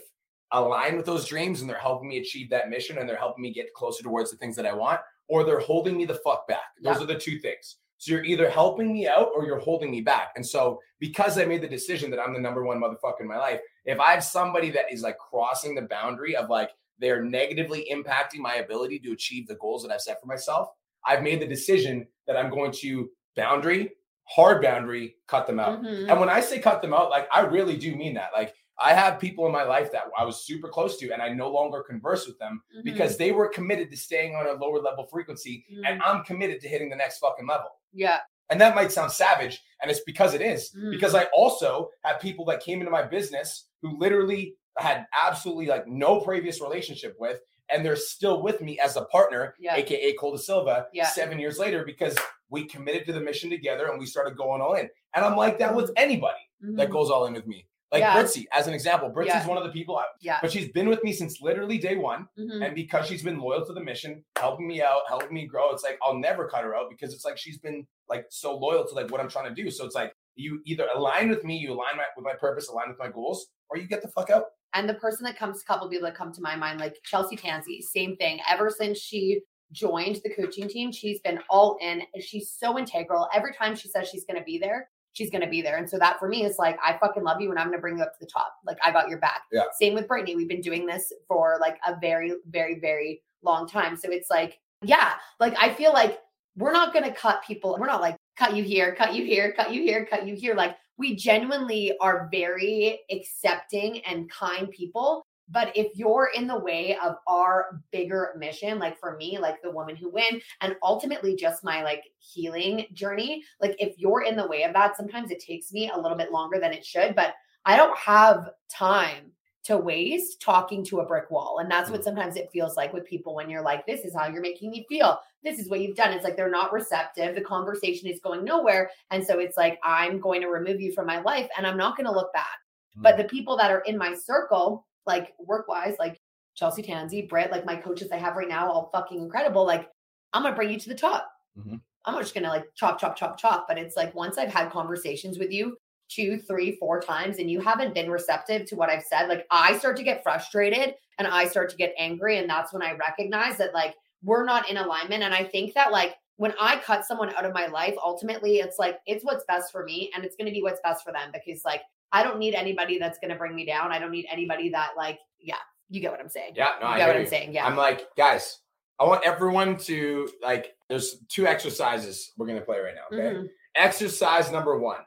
align 0.52 0.96
with 0.96 1.06
those 1.06 1.26
dreams 1.26 1.60
and 1.60 1.68
they're 1.70 1.78
helping 1.78 2.08
me 2.08 2.18
achieve 2.18 2.50
that 2.50 2.68
mission 2.68 2.98
and 2.98 3.08
they're 3.08 3.16
helping 3.16 3.42
me 3.42 3.52
get 3.52 3.72
closer 3.74 4.02
towards 4.02 4.30
the 4.30 4.36
things 4.36 4.56
that 4.56 4.66
I 4.66 4.72
want, 4.72 5.00
or 5.28 5.44
they're 5.44 5.60
holding 5.60 5.96
me 5.96 6.04
the 6.04 6.14
fuck 6.14 6.46
back. 6.46 6.60
Those 6.82 6.96
Yeah. 6.96 7.02
are 7.02 7.06
the 7.06 7.18
two 7.18 7.38
things. 7.38 7.78
So 7.98 8.12
you're 8.12 8.24
either 8.24 8.48
helping 8.50 8.92
me 8.92 9.08
out 9.08 9.30
or 9.34 9.44
you're 9.46 9.58
holding 9.58 9.90
me 9.90 10.02
back. 10.02 10.32
And 10.36 10.46
so 10.46 10.80
because 11.00 11.38
I 11.38 11.46
made 11.46 11.62
the 11.62 11.68
decision 11.68 12.10
that 12.10 12.20
I'm 12.20 12.34
the 12.34 12.40
number 12.40 12.62
one 12.62 12.78
motherfucker 12.78 13.20
in 13.20 13.26
my 13.26 13.38
life, 13.38 13.60
if 13.84 13.98
I 13.98 14.12
have 14.12 14.22
somebody 14.22 14.70
that 14.70 14.92
is 14.92 15.02
like 15.02 15.16
crossing 15.18 15.74
the 15.74 15.82
boundary 15.82 16.36
of 16.36 16.48
like 16.50 16.70
they're 16.98 17.22
negatively 17.24 17.86
impacting 17.92 18.38
my 18.38 18.54
ability 18.56 18.98
to 19.00 19.12
achieve 19.12 19.46
the 19.46 19.56
goals 19.56 19.82
that 19.82 19.92
I've 19.92 20.00
set 20.00 20.20
for 20.20 20.26
myself, 20.26 20.68
I've 21.06 21.22
made 21.22 21.40
the 21.40 21.46
decision 21.46 22.06
that 22.26 22.36
I'm 22.36 22.50
going 22.50 22.72
to 22.72 23.10
boundary, 23.36 23.92
hard 24.24 24.62
boundary, 24.62 25.16
cut 25.28 25.46
them 25.46 25.60
out. 25.60 25.82
Mhm. 25.82 26.10
And 26.10 26.18
when 26.20 26.28
I 26.28 26.40
say 26.40 26.58
cut 26.58 26.82
them 26.82 26.94
out, 26.94 27.10
like 27.10 27.28
I 27.32 27.40
really 27.40 27.76
do 27.76 27.94
mean 27.94 28.14
that. 28.14 28.30
Like 28.34 28.54
I 28.78 28.92
have 28.92 29.20
people 29.20 29.46
in 29.46 29.52
my 29.52 29.62
life 29.62 29.90
that 29.92 30.04
I 30.18 30.24
was 30.24 30.44
super 30.44 30.68
close 30.68 30.98
to 30.98 31.10
and 31.12 31.22
I 31.22 31.28
no 31.30 31.48
longer 31.50 31.82
converse 31.82 32.26
with 32.26 32.38
them 32.38 32.62
Mhm. 32.76 32.84
because 32.84 33.16
they 33.16 33.32
were 33.32 33.48
committed 33.48 33.90
to 33.90 33.96
staying 33.96 34.34
on 34.34 34.46
a 34.46 34.52
lower 34.52 34.80
level 34.80 35.06
frequency 35.06 35.64
and 35.84 36.00
Mhm. 36.00 36.04
I'm 36.04 36.24
committed 36.24 36.60
to 36.62 36.68
hitting 36.68 36.90
the 36.90 36.96
next 36.96 37.18
fucking 37.18 37.46
level. 37.46 37.70
yeah, 37.92 38.20
And 38.50 38.60
that 38.60 38.74
might 38.76 38.92
sound 38.92 39.10
savage, 39.10 39.60
and 39.80 39.90
it's 39.90 40.00
because 40.00 40.32
it 40.34 40.40
is. 40.42 40.72
Mm. 40.76 40.90
Because 40.92 41.14
I 41.16 41.24
also 41.34 41.90
have 42.04 42.20
people 42.20 42.44
that 42.46 42.60
came 42.62 42.78
into 42.80 42.90
my 42.92 43.02
business 43.02 43.68
who 43.82 43.98
literally 43.98 44.56
had 44.78 45.06
absolutely 45.24 45.66
like 45.66 45.86
no 45.86 46.20
previous 46.20 46.60
relationship 46.60 47.16
with, 47.18 47.40
and 47.70 47.84
they're 47.84 47.96
still 47.96 48.42
with 48.42 48.60
me 48.60 48.78
as 48.78 48.96
a 48.96 49.04
partner, 49.06 49.54
Yeah. 49.58 49.76
aka 49.76 50.12
Cole 50.14 50.32
De 50.32 50.38
Silva, 50.38 50.86
Yeah. 50.92 51.06
seven 51.06 51.38
years 51.38 51.58
later 51.58 51.84
because 51.84 52.16
we 52.50 52.66
committed 52.66 53.06
to 53.06 53.12
the 53.12 53.20
mission 53.20 53.50
together 53.50 53.86
and 53.88 53.98
we 53.98 54.06
started 54.06 54.36
going 54.36 54.60
all 54.60 54.74
in. 54.74 54.88
And 55.14 55.24
I'm 55.24 55.36
like 55.36 55.58
that 55.58 55.74
with 55.74 55.90
anybody 55.96 56.38
that 56.60 56.88
Mhm. 56.88 56.92
goes 56.92 57.10
all 57.10 57.26
in 57.26 57.32
with 57.34 57.46
me. 57.46 57.66
Like 57.92 58.00
Yeah. 58.00 58.16
Britzy, 58.16 58.46
as 58.52 58.66
an 58.66 58.74
example, 58.74 59.08
Britzy's 59.10 59.34
Yeah. 59.34 59.46
one 59.46 59.58
of 59.58 59.64
the 59.64 59.70
people, 59.70 59.96
I, 59.96 60.04
Yeah. 60.20 60.38
but 60.42 60.50
she's 60.52 60.70
been 60.72 60.88
with 60.88 61.02
me 61.04 61.12
since 61.12 61.40
literally 61.40 61.78
day 61.78 61.96
one. 61.96 62.28
Mhm. 62.38 62.64
And 62.66 62.74
because 62.74 63.06
she's 63.06 63.22
been 63.22 63.38
loyal 63.38 63.64
to 63.64 63.72
the 63.72 63.80
mission, 63.80 64.24
helping 64.38 64.66
me 64.66 64.82
out, 64.82 65.02
helping 65.08 65.32
me 65.32 65.46
grow, 65.46 65.70
it's 65.72 65.82
like 65.84 65.98
I'll 66.02 66.18
never 66.18 66.48
cut 66.48 66.64
her 66.64 66.74
out 66.76 66.90
because 66.90 67.14
it's 67.14 67.24
like 67.24 67.38
she's 67.38 67.58
been 67.58 67.86
like 68.08 68.26
so 68.30 68.56
loyal 68.56 68.86
to 68.86 68.94
like 68.94 69.10
what 69.10 69.20
I'm 69.20 69.28
trying 69.28 69.52
to 69.54 69.62
do. 69.62 69.70
So 69.70 69.84
it's 69.86 69.94
like 69.94 70.12
you 70.34 70.60
either 70.66 70.86
align 70.94 71.30
with 71.30 71.44
me, 71.44 71.56
you 71.56 71.72
align 71.72 71.96
my, 71.96 72.04
with 72.16 72.24
my 72.24 72.34
purpose, 72.34 72.68
align 72.68 72.88
with 72.90 72.98
my 72.98 73.08
goals, 73.08 73.48
or 73.70 73.78
you 73.78 73.86
get 73.88 74.02
the 74.02 74.08
fuck 74.08 74.30
out. 74.30 74.44
And 74.74 74.88
the 74.88 74.94
person 74.94 75.24
that 75.24 75.38
comes, 75.38 75.62
a 75.62 75.64
couple 75.64 75.88
people 75.88 76.06
that 76.06 76.16
come 76.16 76.32
to 76.32 76.42
my 76.42 76.56
mind, 76.56 76.80
like 76.80 76.96
Chelsea 77.04 77.36
Tansey, 77.36 77.80
same 77.82 78.16
thing. 78.16 78.40
Ever 78.48 78.70
since 78.70 78.98
she 78.98 79.40
joined 79.72 80.20
the 80.22 80.34
coaching 80.34 80.68
team, 80.68 80.92
she's 80.92 81.20
been 81.20 81.40
all 81.48 81.78
in. 81.80 82.02
She's 82.20 82.50
so 82.50 82.78
integral. 82.78 83.28
Every 83.34 83.54
time 83.54 83.74
she 83.74 83.88
says 83.88 84.08
she's 84.08 84.24
going 84.24 84.38
to 84.38 84.44
be 84.44 84.58
there, 84.58 84.88
she's 85.12 85.30
going 85.30 85.40
to 85.40 85.48
be 85.48 85.62
there. 85.62 85.78
And 85.78 85.88
so 85.88 85.98
that 85.98 86.18
for 86.18 86.28
me 86.28 86.44
is 86.44 86.58
like, 86.58 86.78
I 86.84 86.98
fucking 86.98 87.22
love 87.22 87.40
you 87.40 87.50
and 87.50 87.58
I'm 87.58 87.68
going 87.68 87.78
to 87.78 87.80
bring 87.80 87.96
you 87.96 88.02
up 88.02 88.12
to 88.12 88.18
the 88.20 88.30
top. 88.30 88.54
Like, 88.66 88.76
I 88.84 88.92
got 88.92 89.08
your 89.08 89.18
back. 89.18 89.42
Yeah. 89.50 89.62
Same 89.80 89.94
with 89.94 90.06
Brittany. 90.06 90.36
We've 90.36 90.48
been 90.48 90.60
doing 90.60 90.84
this 90.84 91.12
for 91.26 91.56
like 91.60 91.78
a 91.86 91.96
very, 92.00 92.34
very, 92.50 92.78
very 92.78 93.22
long 93.42 93.66
time. 93.66 93.96
So 93.96 94.10
it's 94.10 94.28
like, 94.30 94.58
yeah, 94.82 95.14
like 95.40 95.54
I 95.58 95.72
feel 95.72 95.92
like 95.92 96.18
we're 96.56 96.72
not 96.72 96.92
going 96.92 97.04
to 97.04 97.12
cut 97.12 97.42
people. 97.46 97.76
We're 97.80 97.86
not 97.86 98.02
like, 98.02 98.16
cut 98.38 98.54
you 98.54 98.62
here, 98.62 98.94
cut 98.94 99.14
you 99.14 99.24
here, 99.24 99.52
cut 99.52 99.72
you 99.72 99.82
here, 99.82 100.04
cut 100.04 100.26
you 100.26 100.34
here. 100.34 100.54
Like, 100.54 100.76
we 100.98 101.14
genuinely 101.14 101.96
are 102.00 102.28
very 102.30 103.00
accepting 103.10 104.00
and 104.00 104.30
kind 104.30 104.70
people. 104.70 105.26
But 105.48 105.76
if 105.76 105.92
you're 105.94 106.30
in 106.34 106.48
the 106.48 106.58
way 106.58 106.96
of 107.02 107.16
our 107.28 107.80
bigger 107.92 108.34
mission, 108.36 108.80
like 108.80 108.98
for 108.98 109.16
me, 109.16 109.38
like 109.38 109.62
the 109.62 109.70
woman 109.70 109.94
who 109.94 110.10
win, 110.10 110.40
and 110.60 110.74
ultimately 110.82 111.36
just 111.36 111.62
my 111.62 111.84
like 111.84 112.02
healing 112.18 112.86
journey, 112.92 113.44
like 113.60 113.76
if 113.78 113.94
you're 113.96 114.22
in 114.22 114.36
the 114.36 114.48
way 114.48 114.64
of 114.64 114.72
that, 114.72 114.96
sometimes 114.96 115.30
it 115.30 115.38
takes 115.38 115.72
me 115.72 115.90
a 115.94 115.98
little 115.98 116.16
bit 116.16 116.32
longer 116.32 116.58
than 116.58 116.72
it 116.72 116.84
should, 116.84 117.14
but 117.14 117.34
I 117.64 117.76
don't 117.76 117.96
have 117.96 118.50
time 118.68 119.30
to 119.66 119.76
waste 119.76 120.40
talking 120.40 120.84
to 120.84 121.00
a 121.00 121.04
brick 121.04 121.28
wall. 121.28 121.58
And 121.58 121.68
that's 121.68 121.90
what 121.90 122.04
sometimes 122.04 122.36
it 122.36 122.50
feels 122.52 122.76
like 122.76 122.92
with 122.92 123.04
people 123.04 123.34
when 123.34 123.50
you're 123.50 123.62
like, 123.62 123.84
this 123.84 124.04
is 124.04 124.14
how 124.14 124.28
you're 124.28 124.40
making 124.40 124.70
me 124.70 124.86
feel. 124.88 125.18
This 125.42 125.58
is 125.58 125.68
what 125.68 125.80
you've 125.80 125.96
done. 125.96 126.12
It's 126.12 126.22
like 126.22 126.36
they're 126.36 126.48
not 126.48 126.72
receptive. 126.72 127.34
The 127.34 127.40
conversation 127.40 128.08
is 128.08 128.20
going 128.20 128.44
nowhere. 128.44 128.90
And 129.10 129.26
so 129.26 129.40
it's 129.40 129.56
like, 129.56 129.80
I'm 129.82 130.20
going 130.20 130.40
to 130.42 130.46
remove 130.46 130.80
you 130.80 130.92
from 130.92 131.06
my 131.06 131.20
life 131.20 131.48
and 131.56 131.66
I'm 131.66 131.76
not 131.76 131.96
going 131.96 132.06
to 132.06 132.12
look 132.12 132.32
back. 132.32 132.58
But 132.98 133.16
the 133.16 133.24
people 133.24 133.56
that 133.56 133.70
are 133.72 133.80
in 133.80 133.98
my 133.98 134.14
circle, 134.14 134.86
like 135.04 135.34
work 135.38 135.66
wise, 135.68 135.96
like 135.98 136.20
Chelsea 136.54 136.82
Tansey, 136.82 137.28
Britt, 137.28 137.50
like 137.50 137.66
my 137.66 137.76
coaches 137.76 138.12
I 138.12 138.16
have 138.18 138.36
right 138.36 138.48
now, 138.48 138.70
all 138.70 138.88
fucking 138.92 139.20
incredible. 139.20 139.66
Like, 139.66 139.90
I'm 140.32 140.42
going 140.42 140.54
to 140.54 140.56
bring 140.56 140.70
you 140.70 140.78
to 140.78 140.88
the 140.88 140.94
top. 140.94 141.28
Mhm. 141.58 141.80
I'm 142.04 142.14
not 142.14 142.22
just 142.22 142.34
going 142.34 142.44
to 142.44 142.50
like 142.50 142.66
chop, 142.76 143.00
chop, 143.00 143.16
chop, 143.16 143.36
chop. 143.36 143.66
But 143.68 143.78
it's 143.78 143.96
like 143.96 144.14
once 144.14 144.38
I've 144.38 144.52
had 144.52 144.70
conversations 144.70 145.38
with 145.38 145.50
you, 145.50 145.76
two, 146.08 146.38
three, 146.38 146.76
four 146.76 147.00
times, 147.00 147.38
and 147.38 147.50
you 147.50 147.60
haven't 147.60 147.94
been 147.94 148.10
receptive 148.10 148.66
to 148.66 148.76
what 148.76 148.90
I've 148.90 149.02
said, 149.02 149.28
like 149.28 149.46
I 149.50 149.76
start 149.78 149.96
to 149.98 150.02
get 150.02 150.22
frustrated 150.22 150.94
and 151.18 151.26
I 151.26 151.46
start 151.46 151.70
to 151.70 151.76
get 151.76 151.94
angry. 151.98 152.38
And 152.38 152.48
that's 152.48 152.72
when 152.72 152.82
I 152.82 152.92
recognize 152.92 153.56
that 153.58 153.74
like 153.74 153.94
we're 154.22 154.44
not 154.44 154.68
in 154.70 154.76
alignment. 154.76 155.22
And 155.22 155.34
I 155.34 155.44
think 155.44 155.74
that 155.74 155.92
like 155.92 156.14
when 156.36 156.52
I 156.60 156.78
cut 156.78 157.04
someone 157.06 157.34
out 157.34 157.44
of 157.44 157.54
my 157.54 157.66
life, 157.66 157.94
ultimately 158.04 158.56
it's 158.58 158.78
like 158.78 158.98
it's 159.06 159.24
what's 159.24 159.44
best 159.46 159.72
for 159.72 159.84
me 159.84 160.10
and 160.14 160.24
it's 160.24 160.36
going 160.36 160.46
to 160.46 160.52
be 160.52 160.62
what's 160.62 160.80
best 160.84 161.04
for 161.04 161.12
them 161.12 161.30
because 161.32 161.62
like 161.64 161.82
I 162.12 162.22
don't 162.22 162.38
need 162.38 162.54
anybody 162.54 162.98
that's 162.98 163.18
going 163.18 163.30
to 163.30 163.36
bring 163.36 163.54
me 163.54 163.64
down. 163.66 163.92
I 163.92 163.98
don't 163.98 164.12
need 164.12 164.26
anybody 164.30 164.68
that 164.70 164.90
like, 164.96 165.18
yeah, 165.40 165.56
you 165.88 166.00
get 166.00 166.10
what 166.10 166.20
I'm 166.20 166.28
saying. 166.28 166.52
Yeah, 166.54 166.72
no, 166.80 166.88
you 166.88 166.94
I 166.94 166.98
get 166.98 167.06
what 167.08 167.16
you. 167.16 167.22
I'm 167.22 167.28
saying. 167.28 167.52
Yeah. 167.52 167.66
I'm 167.66 167.76
like, 167.76 168.06
guys, 168.16 168.58
I 169.00 169.04
want 169.04 169.24
everyone 169.24 169.76
to 169.78 170.28
like. 170.42 170.74
There's 170.88 171.16
two 171.28 171.46
exercises 171.46 172.32
we're 172.36 172.46
gonna 172.46 172.60
play 172.60 172.78
right 172.80 172.94
now. 172.94 173.16
Okay. 173.16 173.36
Mhm. 173.36 173.48
Exercise 173.74 174.50
number 174.52 174.78
one 174.78 175.00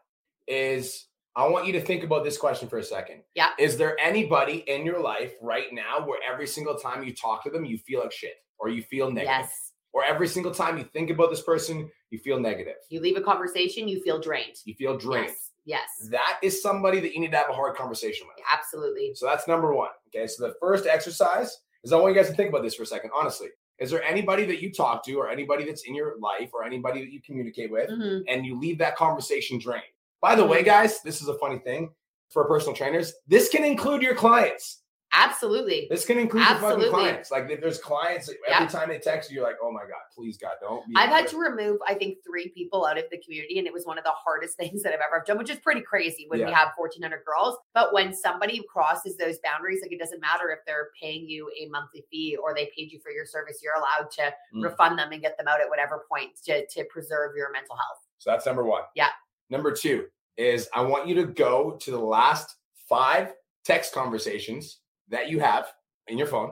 is 0.50 1.06
I 1.36 1.48
want 1.48 1.68
you 1.68 1.74
to 1.74 1.82
think 1.82 2.03
about 2.03 2.24
this 2.25 2.38
question 2.38 2.68
for 2.68 2.79
a 2.79 2.84
second. 2.84 3.21
Yeah. 3.36 3.52
Is 3.58 3.78
there 3.78 3.97
anybody 4.00 4.63
in 4.67 4.84
your 4.86 5.00
life 5.00 5.34
right 5.41 5.67
now 5.71 6.06
where 6.06 6.19
every 6.30 6.47
single 6.47 6.76
time 6.76 7.04
you 7.04 7.13
talk 7.15 7.43
to 7.43 7.50
them, 7.50 7.63
you 7.63 7.78
feel 7.78 8.02
like 8.02 8.12
shit 8.12 8.34
or 8.58 8.67
you 8.67 8.82
feel 8.82 9.08
negative? 9.10 9.45
Yes. 9.45 9.71
Or 9.93 10.04
every 10.04 10.28
single 10.28 10.52
time 10.54 10.78
you 10.78 10.84
think 10.84 11.10
about 11.12 11.30
this 11.30 11.41
person, 11.41 11.89
you 12.10 12.19
feel 12.19 12.39
negative. 12.39 12.76
You 12.89 13.00
leave 13.00 13.15
a 13.15 13.21
conversation, 13.21 13.88
you 13.88 14.02
feel 14.02 14.19
drained. 14.19 14.58
You 14.65 14.74
feel 14.76 14.97
drained. 14.97 15.28
Yes. 15.28 15.52
Yes. 15.65 16.10
That 16.10 16.39
is 16.41 16.62
somebody 16.62 17.00
that 17.00 17.13
you 17.13 17.19
need 17.21 17.32
to 17.32 17.38
have 17.38 17.50
a 17.50 17.54
hard 17.54 17.76
conversation 17.76 18.28
with. 18.28 18.43
Absolutely. 18.52 19.12
So 19.13 19.28
that's 19.28 19.47
number 19.47 19.74
one. 19.74 19.91
Okay. 20.13 20.26
So 20.28 20.47
the 20.47 20.56
first 20.60 20.88
exercise 20.88 21.56
is 21.84 21.93
I 21.93 21.97
want 21.97 22.13
you 22.15 22.19
guys 22.21 22.30
to 22.30 22.36
think 22.36 22.50
about 22.50 22.63
this 22.63 22.76
for 22.76 22.84
a 22.84 22.88
second. 22.88 23.12
Honestly, 23.15 23.50
is 23.78 23.91
there 23.91 24.04
anybody 24.04 24.45
that 24.45 24.62
you 24.62 24.71
talk 24.74 25.06
to 25.06 25.13
or 25.13 25.30
anybody 25.30 25.63
that's 25.63 25.84
in 25.84 25.95
your 25.95 26.17
life 26.19 26.50
or 26.54 26.63
anybody 26.65 27.00
that 27.02 27.12
you 27.13 27.21
communicate 27.21 27.71
with 27.71 27.89
Mhm. 27.89 28.24
and 28.28 28.45
you 28.45 28.60
leave 28.60 28.78
that 28.80 28.95
conversation 28.97 29.58
drained? 29.60 29.84
By 30.21 30.36
the 30.36 30.45
way, 30.45 30.63
guys, 30.63 31.01
this 31.01 31.21
is 31.21 31.27
a 31.27 31.38
funny 31.38 31.60
thing 31.60 31.91
for 32.29 32.45
personal 32.45 32.75
trainers. 32.75 33.13
This 33.27 33.49
can 33.49 33.63
include 33.63 34.01
your 34.01 34.15
clients. 34.15 34.82
Absolutely. 35.12 35.88
This 35.89 36.05
can 36.05 36.19
include 36.19 36.43
your 36.43 36.51
Absolutely. 36.51 36.86
fucking 36.86 36.91
clients. 36.99 37.32
Like 37.32 37.49
if 37.49 37.60
there's 37.62 37.79
clients 37.79 38.29
every 38.29 38.38
Yeah. 38.47 38.67
time 38.67 38.89
they 38.89 38.99
text 38.99 39.32
you, 39.32 39.38
you're 39.38 39.43
like, 39.43 39.55
oh 39.60 39.71
my 39.71 39.82
God, 39.82 40.01
please 40.13 40.38
God, 40.38 40.51
don't 40.62 40.86
be 40.88 40.93
I've 40.95 41.10
had 41.10 41.27
to 41.29 41.38
remove, 41.39 41.79
I 41.88 41.95
think, 41.95 42.19
three 42.23 42.49
people 42.49 42.86
out 42.86 42.99
of 42.99 43.05
the 43.10 43.17
community, 43.17 43.58
and 43.58 43.65
it 43.65 43.73
was 43.73 43.88
one 43.88 43.97
of 43.97 44.03
the 44.03 44.12
hardest 44.12 44.55
things 44.60 44.84
that 44.84 44.93
I've 44.93 44.99
ever 44.99 45.23
done, 45.25 45.39
which 45.39 45.49
is 45.49 45.58
pretty 45.60 45.82
crazy 45.82 46.25
when 46.27 46.45
we 46.45 46.51
have 46.51 46.69
1,400 46.77 47.23
girls. 47.25 47.58
But 47.73 47.91
when 47.91 48.13
somebody 48.13 48.62
crosses 48.71 49.17
those 49.17 49.39
boundaries, 49.43 49.79
like 49.82 49.91
it 49.91 49.97
doesn't 49.99 50.19
matter 50.21 50.51
if 50.51 50.60
they're 50.67 50.89
paying 51.01 51.27
you 51.27 51.49
a 51.60 51.67
monthly 51.69 52.05
fee 52.12 52.38
or 52.39 52.53
they 52.53 52.69
paid 52.77 52.91
you 52.91 52.99
for 52.99 53.10
your 53.12 53.25
service, 53.25 53.62
you're 53.63 53.73
allowed 53.75 54.12
to 54.12 54.32
Mm. 54.53 54.63
refund 54.63 54.99
them 54.99 55.12
and 55.12 55.23
get 55.23 55.38
them 55.39 55.47
out 55.47 55.60
at 55.60 55.69
whatever 55.69 56.05
point 56.08 56.36
to, 56.45 56.67
to 56.67 56.84
preserve 56.86 57.36
your 57.36 57.51
mental 57.51 57.75
health. 57.75 57.97
So 58.19 58.29
that's 58.29 58.45
number 58.45 58.63
one. 58.63 58.84
Yeah. 58.95 59.10
Number 59.50 59.72
two 59.72 60.06
is 60.38 60.70
I 60.74 60.82
want 60.82 61.08
you 61.08 61.16
to 61.16 61.26
go 61.26 61.78
to 61.82 61.92
the 61.92 62.00
last 62.00 62.56
five 62.88 63.34
text 63.66 63.94
conversations 63.94 64.80
that 65.10 65.30
you 65.30 65.40
have 65.40 65.68
in 66.08 66.18
your 66.18 66.28
phone 66.28 66.52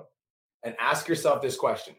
and 0.63 0.75
ask 0.79 1.07
yourself 1.07 1.41
this 1.41 1.55
question 1.55 1.95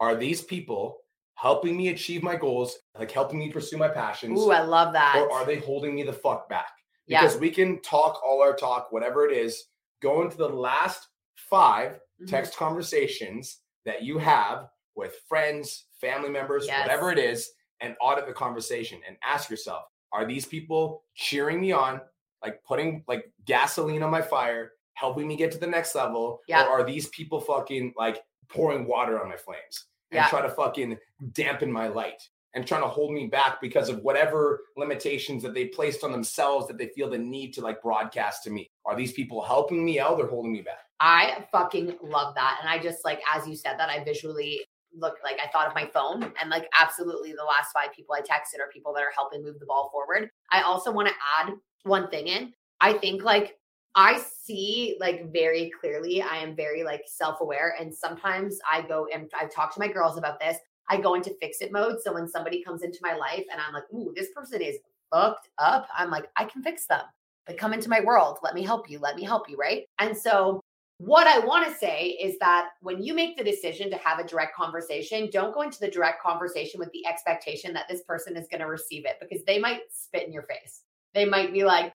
Are 0.00 0.14
these 0.16 0.42
people 0.42 0.98
helping 1.36 1.76
me 1.76 1.88
achieve 1.88 2.22
my 2.22 2.36
goals, 2.36 2.76
like 2.98 3.10
helping 3.10 3.38
me 3.38 3.50
pursue 3.50 3.76
my 3.76 3.88
passions, 3.88 4.40
Ooh, 4.40 4.50
I 4.52 4.60
love 4.62 4.92
that. 4.92 5.16
or 5.18 5.32
are 5.32 5.44
they 5.44 5.56
holding 5.56 5.94
me 5.94 6.02
the 6.04 6.12
fuck 6.12 6.48
back? 6.48 6.70
yeah. 7.06 7.20
Because 7.22 7.38
we 7.38 7.50
can 7.50 7.80
talk 7.82 8.20
all 8.24 8.40
our 8.42 8.54
talk, 8.54 8.92
whatever 8.92 9.26
it 9.28 9.36
is, 9.36 9.64
go 10.00 10.22
into 10.22 10.36
the 10.36 10.48
last 10.48 11.08
five 11.36 11.98
Mhm. 12.20 12.28
text 12.28 12.56
conversations 12.56 13.60
that 13.84 14.02
you 14.02 14.18
have 14.18 14.68
with 14.94 15.18
friends, 15.28 15.86
family 16.00 16.28
members, 16.30 16.66
Yes. 16.66 16.80
whatever 16.82 17.10
it 17.10 17.18
is, 17.18 17.50
and 17.80 17.96
audit 18.00 18.26
the 18.26 18.32
conversation 18.32 19.02
and 19.06 19.16
ask 19.24 19.50
yourself, 19.50 19.84
are 20.14 20.24
these 20.24 20.46
people 20.46 21.02
cheering 21.14 21.60
me 21.60 21.72
on, 21.72 22.00
like 22.42 22.62
putting 22.64 23.04
like 23.08 23.30
gasoline 23.44 24.02
on 24.02 24.10
my 24.10 24.22
fire, 24.22 24.72
helping 24.94 25.26
me 25.26 25.36
get 25.36 25.50
to 25.52 25.58
the 25.58 25.66
next 25.66 25.94
level? 25.94 26.40
Yeah. 26.48 26.64
Or 26.66 26.80
are 26.80 26.84
these 26.84 27.08
people 27.08 27.40
fucking 27.40 27.94
like 27.96 28.22
pouring 28.48 28.86
water 28.86 29.20
on 29.20 29.28
my 29.28 29.36
flames 29.36 29.86
and 30.10 30.18
Yeah. 30.18 30.28
try 30.28 30.40
to 30.42 30.50
fucking 30.50 30.98
dampen 31.32 31.70
my 31.70 31.88
light? 31.88 32.22
And 32.56 32.64
trying 32.64 32.82
to 32.82 32.88
hold 32.88 33.12
me 33.12 33.26
back 33.26 33.60
because 33.60 33.88
of 33.88 33.98
whatever 34.04 34.60
limitations 34.76 35.42
that 35.42 35.54
they 35.54 35.66
placed 35.66 36.04
on 36.04 36.12
themselves 36.12 36.68
that 36.68 36.78
they 36.78 36.86
feel 36.86 37.10
the 37.10 37.18
need 37.18 37.52
to 37.54 37.60
like 37.60 37.82
broadcast 37.82 38.44
to 38.44 38.50
me. 38.50 38.70
Are 38.84 38.94
these 38.94 39.12
people 39.12 39.42
helping 39.42 39.84
me 39.84 39.98
out 39.98 40.20
or 40.20 40.28
holding 40.28 40.52
me 40.52 40.62
back? 40.62 40.78
I 41.00 41.44
fucking 41.50 41.98
love 42.00 42.36
that. 42.36 42.58
And 42.60 42.68
I 42.70 42.78
just 42.78 43.04
like, 43.04 43.20
as 43.34 43.48
you 43.48 43.56
said 43.56 43.76
that, 43.80 43.90
I 43.90 44.04
visually 44.04 44.60
look 44.96 45.16
like 45.22 45.38
I 45.42 45.50
thought 45.50 45.66
of 45.66 45.74
my 45.74 45.86
phone 45.92 46.22
and 46.40 46.50
like 46.50 46.68
absolutely 46.80 47.32
the 47.32 47.44
last 47.44 47.72
five 47.72 47.92
people 47.94 48.14
I 48.14 48.20
texted 48.20 48.60
are 48.60 48.70
people 48.72 48.92
that 48.94 49.02
are 49.02 49.12
helping 49.14 49.42
move 49.42 49.58
the 49.58 49.66
ball 49.66 49.90
forward. 49.90 50.30
I 50.50 50.62
also 50.62 50.92
want 50.92 51.08
to 51.08 51.14
add 51.38 51.54
one 51.82 52.08
thing 52.10 52.28
in. 52.28 52.52
I 52.80 52.94
think 52.94 53.22
like 53.22 53.58
I 53.94 54.18
see 54.18 54.96
like 55.00 55.32
very 55.32 55.70
clearly, 55.80 56.20
I 56.20 56.36
am 56.36 56.56
very 56.56 56.82
like 56.82 57.02
self 57.06 57.40
aware. 57.40 57.74
And 57.78 57.94
sometimes 57.94 58.58
I 58.70 58.82
go 58.82 59.06
and 59.12 59.30
I've 59.40 59.52
talked 59.52 59.74
to 59.74 59.80
my 59.80 59.88
girls 59.88 60.18
about 60.18 60.40
this. 60.40 60.58
I 60.90 61.00
go 61.00 61.14
into 61.14 61.34
fix 61.40 61.60
it 61.60 61.72
mode. 61.72 62.00
So 62.02 62.12
when 62.12 62.28
somebody 62.28 62.62
comes 62.62 62.82
into 62.82 62.98
my 63.02 63.14
life 63.14 63.44
and 63.50 63.60
I'm 63.60 63.72
like, 63.72 63.84
ooh, 63.94 64.12
this 64.14 64.28
person 64.34 64.60
is 64.60 64.76
fucked 65.12 65.48
up, 65.58 65.86
I'm 65.96 66.10
like, 66.10 66.26
I 66.36 66.44
can 66.44 66.62
fix 66.62 66.86
them. 66.86 67.02
They 67.46 67.54
come 67.54 67.72
into 67.72 67.88
my 67.88 68.00
world. 68.00 68.38
Let 68.42 68.54
me 68.54 68.62
help 68.62 68.90
you. 68.90 68.98
Let 68.98 69.16
me 69.16 69.22
help 69.22 69.48
you. 69.48 69.56
Right. 69.56 69.84
And 69.98 70.16
so 70.16 70.60
what 70.98 71.26
I 71.26 71.40
want 71.40 71.66
to 71.66 71.74
say 71.74 72.10
is 72.22 72.38
that 72.38 72.68
when 72.80 73.02
you 73.02 73.14
make 73.14 73.36
the 73.36 73.44
decision 73.44 73.90
to 73.90 73.96
have 73.96 74.20
a 74.20 74.26
direct 74.26 74.54
conversation, 74.54 75.28
don't 75.32 75.52
go 75.52 75.62
into 75.62 75.80
the 75.80 75.90
direct 75.90 76.22
conversation 76.22 76.78
with 76.78 76.90
the 76.92 77.04
expectation 77.06 77.74
that 77.74 77.88
this 77.88 78.02
person 78.02 78.36
is 78.36 78.46
going 78.48 78.60
to 78.60 78.68
receive 78.68 79.04
it 79.04 79.16
because 79.20 79.44
they 79.44 79.58
might 79.58 79.80
spit 79.90 80.26
in 80.26 80.32
your 80.32 80.44
face. 80.44 80.82
They 81.12 81.24
might 81.24 81.52
be 81.52 81.64
like, 81.64 81.92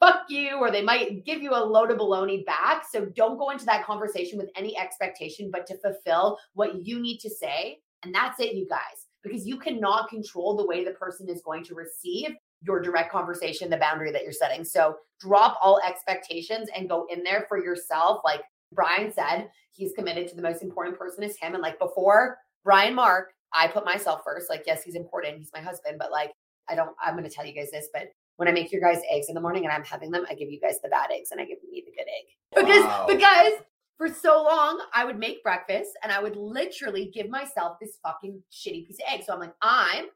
fuck 0.00 0.24
you, 0.28 0.56
or 0.56 0.70
they 0.70 0.82
might 0.82 1.24
give 1.24 1.40
you 1.40 1.54
a 1.54 1.64
load 1.64 1.90
of 1.90 1.98
baloney 1.98 2.44
back. 2.44 2.84
So 2.90 3.06
don't 3.06 3.38
go 3.38 3.50
into 3.50 3.64
that 3.66 3.86
conversation 3.86 4.36
with 4.36 4.50
any 4.56 4.76
expectation, 4.76 5.50
but 5.50 5.66
to 5.68 5.78
fulfill 5.78 6.38
what 6.54 6.84
you 6.84 7.00
need 7.00 7.18
to 7.18 7.30
say. 7.30 7.78
And 8.02 8.14
that's 8.14 8.40
it, 8.40 8.54
you 8.54 8.66
guys. 8.68 9.06
because 9.22 9.46
you 9.46 9.58
cannot 9.58 10.08
control 10.08 10.56
the 10.56 10.66
way 10.66 10.84
the 10.84 10.92
person 10.92 11.28
is 11.28 11.42
going 11.42 11.64
to 11.64 11.74
receive 11.74 12.30
your 12.62 12.80
direct 12.80 13.10
conversation, 13.10 13.70
the 13.70 13.76
boundary 13.76 14.12
that 14.12 14.22
you're 14.22 14.32
setting. 14.32 14.64
So 14.64 14.96
drop 15.20 15.58
all 15.62 15.80
expectations 15.86 16.68
and 16.76 16.88
go 16.88 17.06
in 17.10 17.22
there 17.22 17.46
for 17.48 17.62
yourself. 17.62 18.20
Like 18.24 18.42
Brian 18.72 19.12
said, 19.12 19.50
he's 19.72 19.92
committed 19.92 20.28
to 20.28 20.36
the 20.36 20.42
most 20.42 20.62
important 20.62 20.98
person 20.98 21.24
is 21.24 21.36
him. 21.38 21.54
And 21.54 21.62
like 21.62 21.78
before 21.78 22.38
Brian 22.64 22.94
Mark, 22.94 23.32
I 23.52 23.68
put 23.68 23.84
myself 23.84 24.22
first. 24.24 24.48
Like, 24.48 24.64
yes, 24.66 24.82
he's 24.82 24.94
important. 24.94 25.38
He's 25.38 25.50
my 25.54 25.60
husband, 25.60 25.96
but 25.98 26.10
like, 26.10 26.32
I 26.68 26.74
don't, 26.74 26.94
I'm 27.04 27.16
going 27.16 27.28
to 27.28 27.34
tell 27.34 27.44
you 27.44 27.52
guys 27.52 27.70
this, 27.70 27.88
but 27.92 28.08
when 28.36 28.48
I 28.48 28.52
make 28.52 28.72
your 28.72 28.80
guys 28.80 29.00
eggs 29.10 29.26
in 29.28 29.34
the 29.34 29.40
morning 29.40 29.64
and 29.64 29.72
I'm 29.72 29.84
having 29.84 30.10
them, 30.10 30.24
I 30.30 30.34
give 30.34 30.50
you 30.50 30.60
guys 30.60 30.76
the 30.82 30.88
bad 30.88 31.10
eggs 31.12 31.30
and 31.32 31.40
I 31.40 31.44
give 31.44 31.58
me 31.70 31.84
the 31.84 31.92
good 31.92 32.08
egg. 32.08 32.64
Because, 32.64 32.84
wow. 32.84 33.06
because 33.06 33.52
for 33.98 34.08
so 34.08 34.42
long, 34.42 34.82
I 34.94 35.04
would 35.04 35.18
make 35.18 35.42
breakfast 35.42 35.90
and 36.02 36.10
I 36.10 36.20
would 36.20 36.36
literally 36.36 37.10
give 37.12 37.28
myself 37.28 37.76
this 37.80 37.98
fucking 38.02 38.42
shitty 38.50 38.86
piece 38.86 38.98
of 38.98 39.12
egg. 39.12 39.24
So 39.24 39.34
I'm 39.34 39.40
like, 39.40 39.54
I'm 39.60 40.06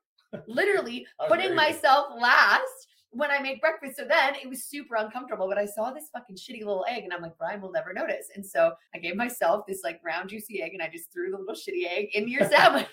literally 0.46 1.06
oh, 1.20 1.26
putting 1.28 1.54
myself 1.54 2.08
last 2.18 2.88
when 3.10 3.30
I 3.30 3.38
make 3.40 3.60
breakfast. 3.60 3.96
So 3.96 4.04
then 4.04 4.34
it 4.34 4.48
was 4.48 4.64
super 4.64 4.96
uncomfortable, 4.96 5.48
but 5.48 5.58
I 5.58 5.64
saw 5.64 5.90
this 5.90 6.10
fucking 6.12 6.36
shitty 6.36 6.58
little 6.58 6.84
egg 6.88 7.04
and 7.04 7.12
I'm 7.12 7.22
like, 7.22 7.36
Brian 7.38 7.60
will 7.60 7.72
never 7.72 7.92
notice. 7.92 8.26
And 8.34 8.44
so 8.44 8.72
I 8.94 8.98
gave 8.98 9.16
myself 9.16 9.64
this 9.66 9.80
like 9.82 10.00
round, 10.04 10.28
juicy 10.28 10.62
egg 10.62 10.74
and 10.74 10.82
I 10.82 10.88
just 10.88 11.12
threw 11.12 11.30
the 11.30 11.38
little 11.38 11.54
shitty 11.54 11.88
egg 11.88 12.08
in 12.14 12.28
your 12.28 12.42
sandwich. 12.50 12.86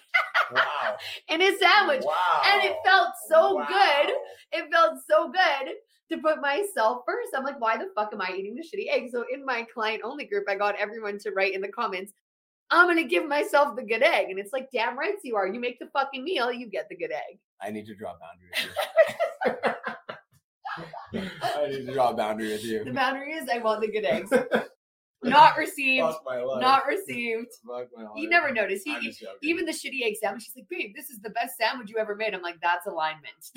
wow. 0.54 0.96
in 1.30 1.42
his 1.42 1.60
sandwich. 1.60 2.04
Wow. 2.06 2.42
And 2.46 2.64
it 2.64 2.78
felt 2.86 3.10
so 3.28 3.56
wow. 3.56 3.68
good. 3.68 4.14
It 4.52 4.72
felt 4.72 5.00
so 5.10 5.32
good 5.32 5.74
to 6.12 6.18
put 6.22 6.42
myself 6.42 7.04
first. 7.06 7.32
I'm 7.36 7.44
like, 7.44 7.60
why 7.60 7.78
the 7.78 7.90
fuck 7.96 8.14
am 8.14 8.22
I 8.22 8.34
eating 8.38 8.56
the 8.56 8.64
shitty 8.64 8.92
egg? 8.92 9.10
So 9.12 9.26
in 9.34 9.46
my 9.46 9.66
client 9.74 10.04
only 10.04 10.26
group, 10.26 10.46
I 10.48 10.56
got 10.56 10.76
everyone 10.76 11.18
to 11.20 11.32
write 11.32 11.54
in 11.54 11.62
the 11.62 11.68
comments, 11.68 12.14
I'm 12.74 12.88
gonna 12.88 13.04
give 13.04 13.28
myself 13.28 13.76
the 13.76 13.84
good 13.84 14.02
egg. 14.02 14.32
And 14.32 14.40
it's 14.40 14.52
like, 14.52 14.70
damn 14.74 14.98
right 14.98 15.14
you 15.24 15.36
are. 15.36 15.48
You 15.48 15.60
make 15.60 15.78
the 15.78 15.86
fucking 15.94 16.24
meal, 16.24 16.52
you 16.52 16.68
get 16.68 16.90
the 16.90 16.98
good 16.98 17.12
egg. 17.12 17.38
I 17.62 17.70
need 17.70 17.86
to 17.86 17.94
draw 17.94 18.14
boundaries. 18.20 18.68
I 21.44 21.68
need 21.68 21.86
to 21.86 21.94
draw 21.94 22.10
a 22.10 22.16
boundary 22.16 22.48
with 22.48 22.66
you. 22.66 22.84
The 22.84 22.92
boundary 22.92 23.34
is 23.34 23.48
I 23.48 23.60
want 23.60 23.82
the 23.82 23.92
good 23.92 24.06
eggs. 24.06 24.32
Not 25.24 25.56
received. 25.56 26.08
Not 26.26 26.88
received. 26.88 27.52
You 28.16 28.28
never 28.28 28.52
notice. 28.52 28.82
He 28.84 28.98
even 29.44 29.66
the 29.66 29.72
shitty 29.72 30.04
egg 30.04 30.16
sandwich. 30.20 30.44
She's 30.44 30.56
like, 30.56 30.68
babe, 30.68 30.94
this 30.96 31.12
is 31.12 31.20
the 31.20 31.30
best 31.30 31.58
sandwich 31.58 31.92
you 31.92 31.98
ever 31.98 32.16
made. 32.16 32.34
I'm 32.34 32.42
like, 32.42 32.60
that's 32.62 32.88
alignment. 32.88 33.52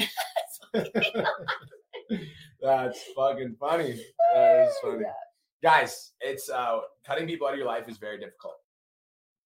that's 2.61 3.03
fucking 3.17 3.57
funny. 3.59 3.99
That 4.35 4.69
is 4.69 4.75
funny. 4.83 5.01
Yeah. 5.01 5.13
Guys, 5.63 6.13
it's 6.21 6.51
uh 6.51 6.81
cutting 7.07 7.27
people 7.27 7.47
out 7.47 7.55
of 7.55 7.59
your 7.59 7.67
life 7.67 7.89
is 7.89 7.97
very 7.97 8.19
difficult 8.21 8.57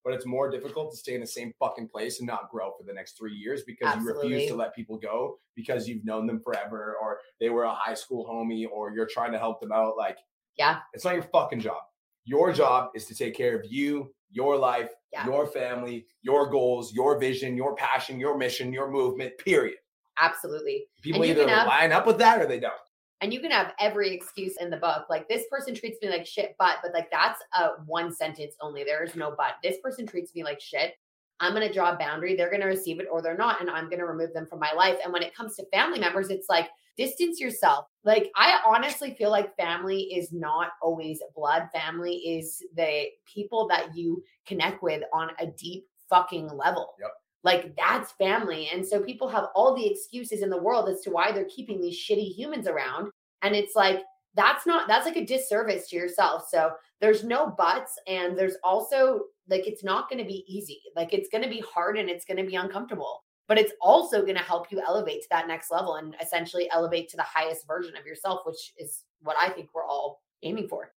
but 0.03 0.13
it's 0.13 0.25
more 0.25 0.49
difficult 0.49 0.91
to 0.91 0.97
stay 0.97 1.15
in 1.15 1.21
the 1.21 1.27
same 1.27 1.53
fucking 1.59 1.87
place 1.87 2.19
and 2.19 2.27
not 2.27 2.49
grow 2.49 2.71
for 2.77 2.83
the 2.83 2.93
next 2.93 3.17
three 3.17 3.33
years 3.33 3.63
because 3.63 3.87
Absolutely. 3.95 4.27
you 4.27 4.33
refuse 4.33 4.51
to 4.51 4.55
let 4.55 4.75
people 4.75 4.97
go 4.97 5.39
because 5.55 5.87
you've 5.87 6.05
known 6.05 6.27
them 6.27 6.41
forever 6.41 6.95
or 7.01 7.19
they 7.39 7.49
were 7.49 7.63
a 7.63 7.73
high 7.73 7.93
school 7.93 8.25
homie 8.25 8.65
or 8.71 8.91
you're 8.91 9.07
trying 9.07 9.31
to 9.31 9.39
help 9.39 9.59
them 9.61 9.71
out. 9.71 9.97
Like, 9.97 10.17
yeah, 10.57 10.79
it's 10.93 11.05
not 11.05 11.13
your 11.13 11.23
fucking 11.23 11.59
job. 11.59 11.81
Your 12.25 12.51
job 12.51 12.91
is 12.95 13.05
to 13.07 13.15
take 13.15 13.35
care 13.35 13.55
of 13.57 13.65
you, 13.69 14.13
your 14.31 14.57
life, 14.57 14.89
yeah. 15.11 15.25
your 15.25 15.47
family, 15.47 16.05
your 16.21 16.49
goals, 16.49 16.93
your 16.93 17.19
vision, 17.19 17.57
your 17.57 17.75
passion, 17.75 18.19
your 18.19 18.37
mission, 18.37 18.71
your 18.71 18.91
movement, 18.91 19.33
period. 19.37 19.77
Absolutely. 20.19 20.85
People 21.01 21.25
either 21.25 21.47
have, 21.47 21.67
line 21.67 21.91
up 21.91 22.05
with 22.05 22.19
that 22.19 22.41
or 22.41 22.45
they 22.45 22.59
don't 22.59 22.73
and 23.21 23.31
you 23.31 23.39
can 23.39 23.51
have 23.51 23.73
every 23.79 24.13
excuse 24.13 24.55
in 24.59 24.69
the 24.69 24.77
book. 24.77 25.05
Like 25.09 25.29
this 25.29 25.45
person 25.49 25.75
treats 25.75 26.01
me 26.01 26.09
like 26.09 26.25
shit 26.25 26.55
but 26.59 26.77
but 26.81 26.93
like 26.93 27.09
that's 27.11 27.41
a 27.53 27.69
one 27.85 28.13
sentence 28.13 28.55
only. 28.59 28.83
There's 28.83 29.15
no 29.15 29.33
but. 29.37 29.55
This 29.63 29.77
person 29.81 30.05
treats 30.05 30.33
me 30.35 30.43
like 30.43 30.59
shit. 30.59 30.95
I'm 31.39 31.53
going 31.53 31.67
to 31.67 31.73
draw 31.73 31.93
a 31.93 31.97
boundary. 31.97 32.35
They're 32.35 32.51
going 32.51 32.61
to 32.61 32.67
receive 32.67 32.99
it 32.99 33.07
or 33.11 33.21
they're 33.21 33.37
not 33.37 33.61
and 33.61 33.69
i'm 33.69 33.85
going 33.85 33.99
to 33.99 34.05
remove 34.05 34.33
them 34.33 34.45
from 34.45 34.59
my 34.59 34.73
life. 34.73 34.97
And 35.03 35.13
when 35.13 35.23
it 35.23 35.35
comes 35.35 35.55
to 35.55 35.65
family 35.71 35.99
members 35.99 36.29
it's 36.29 36.49
like 36.49 36.69
distance 36.97 37.39
yourself. 37.39 37.85
Like 38.03 38.31
i 38.35 38.59
honestly 38.65 39.13
feel 39.13 39.29
like 39.29 39.55
family 39.55 40.01
is 40.01 40.33
not 40.33 40.69
always 40.81 41.21
blood. 41.35 41.69
Family 41.73 42.15
is 42.15 42.63
the 42.75 43.05
people 43.31 43.67
that 43.67 43.95
you 43.95 44.23
connect 44.45 44.81
with 44.83 45.03
on 45.13 45.29
a 45.39 45.47
deep 45.47 45.85
fucking 46.09 46.47
level. 46.49 46.95
Yep 46.99 47.11
like 47.43 47.75
that's 47.75 48.11
family. 48.13 48.69
And 48.71 48.85
so 48.85 49.01
people 49.01 49.27
have 49.29 49.45
all 49.55 49.75
the 49.75 49.87
excuses 49.87 50.41
in 50.41 50.49
the 50.49 50.61
world 50.61 50.89
as 50.89 51.01
to 51.01 51.09
why 51.09 51.31
they're 51.31 51.45
keeping 51.45 51.81
these 51.81 51.97
shitty 51.97 52.35
humans 52.35 52.67
around. 52.67 53.09
And 53.41 53.55
it's 53.55 53.75
like, 53.75 54.01
that's 54.35 54.65
not, 54.65 54.87
that's 54.87 55.05
like 55.05 55.17
a 55.17 55.25
disservice 55.25 55.89
to 55.89 55.95
yourself. 55.95 56.47
So 56.49 56.71
there's 57.01 57.23
no 57.23 57.49
buts. 57.57 57.93
And 58.07 58.37
there's 58.37 58.55
also 58.63 59.21
like, 59.49 59.67
it's 59.67 59.83
not 59.83 60.09
going 60.09 60.19
to 60.19 60.27
be 60.27 60.45
easy. 60.47 60.81
Like 60.95 61.13
it's 61.13 61.29
going 61.29 61.43
to 61.43 61.49
be 61.49 61.63
hard 61.73 61.97
and 61.97 62.09
it's 62.09 62.25
going 62.25 62.37
to 62.37 62.49
be 62.49 62.55
uncomfortable, 62.55 63.23
but 63.47 63.57
it's 63.57 63.73
also 63.81 64.21
going 64.21 64.37
to 64.37 64.43
help 64.43 64.71
you 64.71 64.79
elevate 64.79 65.21
to 65.23 65.27
that 65.31 65.47
next 65.47 65.71
level 65.71 65.95
and 65.95 66.15
essentially 66.21 66.69
elevate 66.71 67.09
to 67.09 67.17
the 67.17 67.23
highest 67.23 67.67
version 67.67 67.97
of 67.97 68.05
yourself, 68.05 68.41
which 68.45 68.73
is 68.77 69.03
what 69.21 69.35
I 69.41 69.49
think 69.49 69.69
we're 69.73 69.85
all 69.85 70.21
aiming 70.43 70.67
for. 70.67 70.91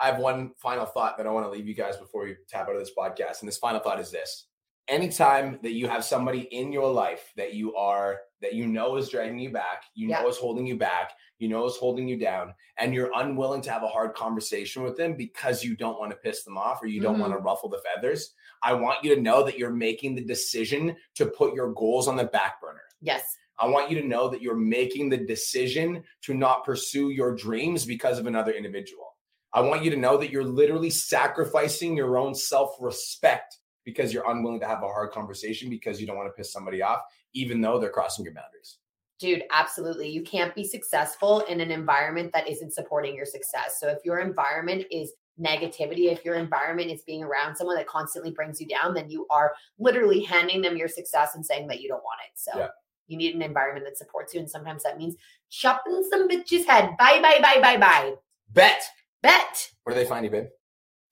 I 0.00 0.06
have 0.06 0.18
one 0.18 0.52
final 0.56 0.86
thought 0.86 1.18
that 1.18 1.26
I 1.26 1.30
want 1.30 1.44
to 1.44 1.50
leave 1.50 1.68
you 1.68 1.74
guys 1.74 1.98
before 1.98 2.24
we 2.24 2.34
tap 2.48 2.68
out 2.68 2.74
of 2.74 2.80
this 2.80 2.92
podcast. 2.96 3.40
And 3.40 3.48
this 3.48 3.58
final 3.58 3.80
thought 3.80 4.00
is 4.00 4.10
this 4.10 4.46
anytime 4.90 5.58
that 5.62 5.72
you 5.72 5.88
have 5.88 6.04
somebody 6.04 6.40
in 6.40 6.72
your 6.72 6.92
life 6.92 7.32
that 7.36 7.54
you 7.54 7.74
are 7.76 8.18
that 8.42 8.54
you 8.54 8.66
know 8.66 8.96
is 8.96 9.08
dragging 9.08 9.38
you 9.38 9.50
back, 9.50 9.84
you 9.94 10.08
yeah. 10.08 10.20
know 10.20 10.28
is 10.28 10.36
holding 10.36 10.66
you 10.66 10.76
back, 10.76 11.12
you 11.38 11.48
know 11.48 11.66
is 11.66 11.76
holding 11.76 12.08
you 12.08 12.18
down, 12.18 12.52
and 12.78 12.92
you're 12.92 13.12
unwilling 13.14 13.62
to 13.62 13.70
have 13.70 13.82
a 13.82 13.88
hard 13.88 14.14
conversation 14.14 14.82
with 14.82 14.96
them 14.96 15.14
because 15.14 15.64
you 15.64 15.76
don't 15.76 15.98
want 15.98 16.10
to 16.10 16.16
piss 16.18 16.42
them 16.42 16.58
off 16.58 16.82
or 16.82 16.86
you 16.86 17.00
don't 17.00 17.14
mm-hmm. 17.14 17.22
want 17.22 17.32
to 17.32 17.38
ruffle 17.38 17.68
the 17.68 17.80
feathers. 17.94 18.34
I 18.62 18.74
want 18.74 19.02
you 19.02 19.14
to 19.14 19.22
know 19.22 19.44
that 19.44 19.58
you're 19.58 19.70
making 19.70 20.16
the 20.16 20.24
decision 20.24 20.96
to 21.14 21.26
put 21.26 21.54
your 21.54 21.72
goals 21.72 22.08
on 22.08 22.16
the 22.16 22.24
back 22.24 22.60
burner. 22.60 22.82
Yes. 23.00 23.36
I 23.58 23.68
want 23.68 23.90
you 23.90 24.00
to 24.00 24.06
know 24.06 24.28
that 24.28 24.42
you're 24.42 24.56
making 24.56 25.10
the 25.10 25.18
decision 25.18 26.02
to 26.22 26.34
not 26.34 26.64
pursue 26.64 27.10
your 27.10 27.34
dreams 27.34 27.84
because 27.84 28.18
of 28.18 28.26
another 28.26 28.52
individual. 28.52 29.16
I 29.52 29.60
want 29.60 29.84
you 29.84 29.90
to 29.90 29.96
know 29.96 30.16
that 30.16 30.30
you're 30.30 30.44
literally 30.44 30.90
sacrificing 30.90 31.96
your 31.96 32.16
own 32.16 32.34
self 32.34 32.76
respect 32.80 33.58
because 33.90 34.12
you're 34.12 34.28
unwilling 34.30 34.60
to 34.60 34.66
have 34.66 34.82
a 34.82 34.86
hard 34.86 35.10
conversation 35.10 35.68
because 35.68 36.00
you 36.00 36.06
don't 36.06 36.16
want 36.16 36.28
to 36.28 36.32
piss 36.32 36.52
somebody 36.52 36.82
off, 36.82 37.00
even 37.34 37.60
though 37.60 37.78
they're 37.78 37.90
crossing 37.90 38.24
your 38.24 38.34
boundaries. 38.34 38.78
Dude, 39.18 39.42
absolutely. 39.50 40.08
You 40.08 40.22
can't 40.22 40.54
be 40.54 40.64
successful 40.64 41.40
in 41.40 41.60
an 41.60 41.70
environment 41.70 42.32
that 42.32 42.48
isn't 42.48 42.72
supporting 42.72 43.14
your 43.14 43.26
success. 43.26 43.78
So 43.78 43.88
if 43.88 43.98
your 44.02 44.20
environment 44.20 44.86
is 44.90 45.12
negativity, 45.38 46.10
if 46.10 46.24
your 46.24 46.36
environment 46.36 46.90
is 46.90 47.02
being 47.02 47.22
around 47.22 47.56
someone 47.56 47.76
that 47.76 47.86
constantly 47.86 48.30
brings 48.30 48.60
you 48.60 48.66
down, 48.66 48.94
then 48.94 49.10
you 49.10 49.26
are 49.28 49.52
literally 49.78 50.22
handing 50.22 50.62
them 50.62 50.76
your 50.76 50.88
success 50.88 51.34
and 51.34 51.44
saying 51.44 51.66
that 51.68 51.82
you 51.82 51.88
don't 51.88 52.02
want 52.02 52.20
it. 52.24 52.38
So 52.38 52.58
yeah. 52.58 52.68
you 53.08 53.18
need 53.18 53.34
an 53.34 53.42
environment 53.42 53.84
that 53.86 53.98
supports 53.98 54.32
you. 54.32 54.40
And 54.40 54.50
sometimes 54.50 54.82
that 54.84 54.96
means 54.96 55.16
chopping 55.50 56.02
some 56.10 56.26
bitch's 56.26 56.64
head. 56.64 56.96
Bye, 56.98 57.20
bye, 57.20 57.38
bye, 57.42 57.60
bye, 57.60 57.76
bye. 57.76 58.14
Bet. 58.52 58.82
Bet. 59.22 59.70
Where 59.84 59.94
do 59.94 60.02
they 60.02 60.08
find 60.08 60.24
you, 60.24 60.30
babe? 60.30 60.46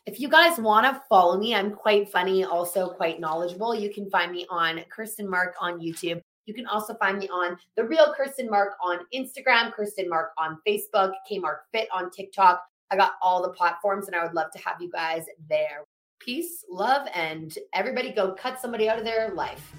If 0.08 0.18
you 0.18 0.30
guys 0.30 0.58
want 0.58 0.86
to 0.86 1.02
follow 1.06 1.38
me, 1.38 1.54
I'm 1.54 1.70
quite 1.70 2.10
funny, 2.10 2.42
also 2.42 2.88
quite 2.88 3.20
knowledgeable. 3.20 3.74
You 3.74 3.92
can 3.92 4.08
find 4.08 4.32
me 4.32 4.46
on 4.48 4.82
Kirsten 4.88 5.28
Mark 5.28 5.54
on 5.60 5.80
YouTube. 5.80 6.22
You 6.46 6.54
can 6.54 6.66
also 6.66 6.94
find 6.94 7.18
me 7.18 7.28
on 7.28 7.58
the 7.76 7.84
real 7.84 8.14
Kirsten 8.16 8.48
Mark 8.48 8.70
on 8.82 9.00
Instagram, 9.14 9.70
Kirsten 9.70 10.08
Mark 10.08 10.30
on 10.38 10.60
Facebook, 10.66 11.12
K 11.28 11.38
Mark 11.38 11.64
Fit 11.72 11.88
on 11.92 12.10
TikTok. 12.10 12.62
I 12.90 12.96
got 12.96 13.16
all 13.20 13.42
the 13.42 13.50
platforms 13.50 14.06
and 14.06 14.16
I 14.16 14.24
would 14.24 14.32
love 14.32 14.50
to 14.52 14.58
have 14.60 14.80
you 14.80 14.90
guys 14.90 15.26
there. 15.46 15.84
Peace, 16.20 16.64
love, 16.70 17.06
and 17.12 17.58
everybody 17.74 18.10
go 18.10 18.32
cut 18.32 18.62
somebody 18.62 18.88
out 18.88 18.98
of 18.98 19.04
their 19.04 19.34
life. 19.34 19.74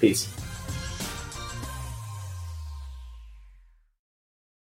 Peace. 0.00 0.41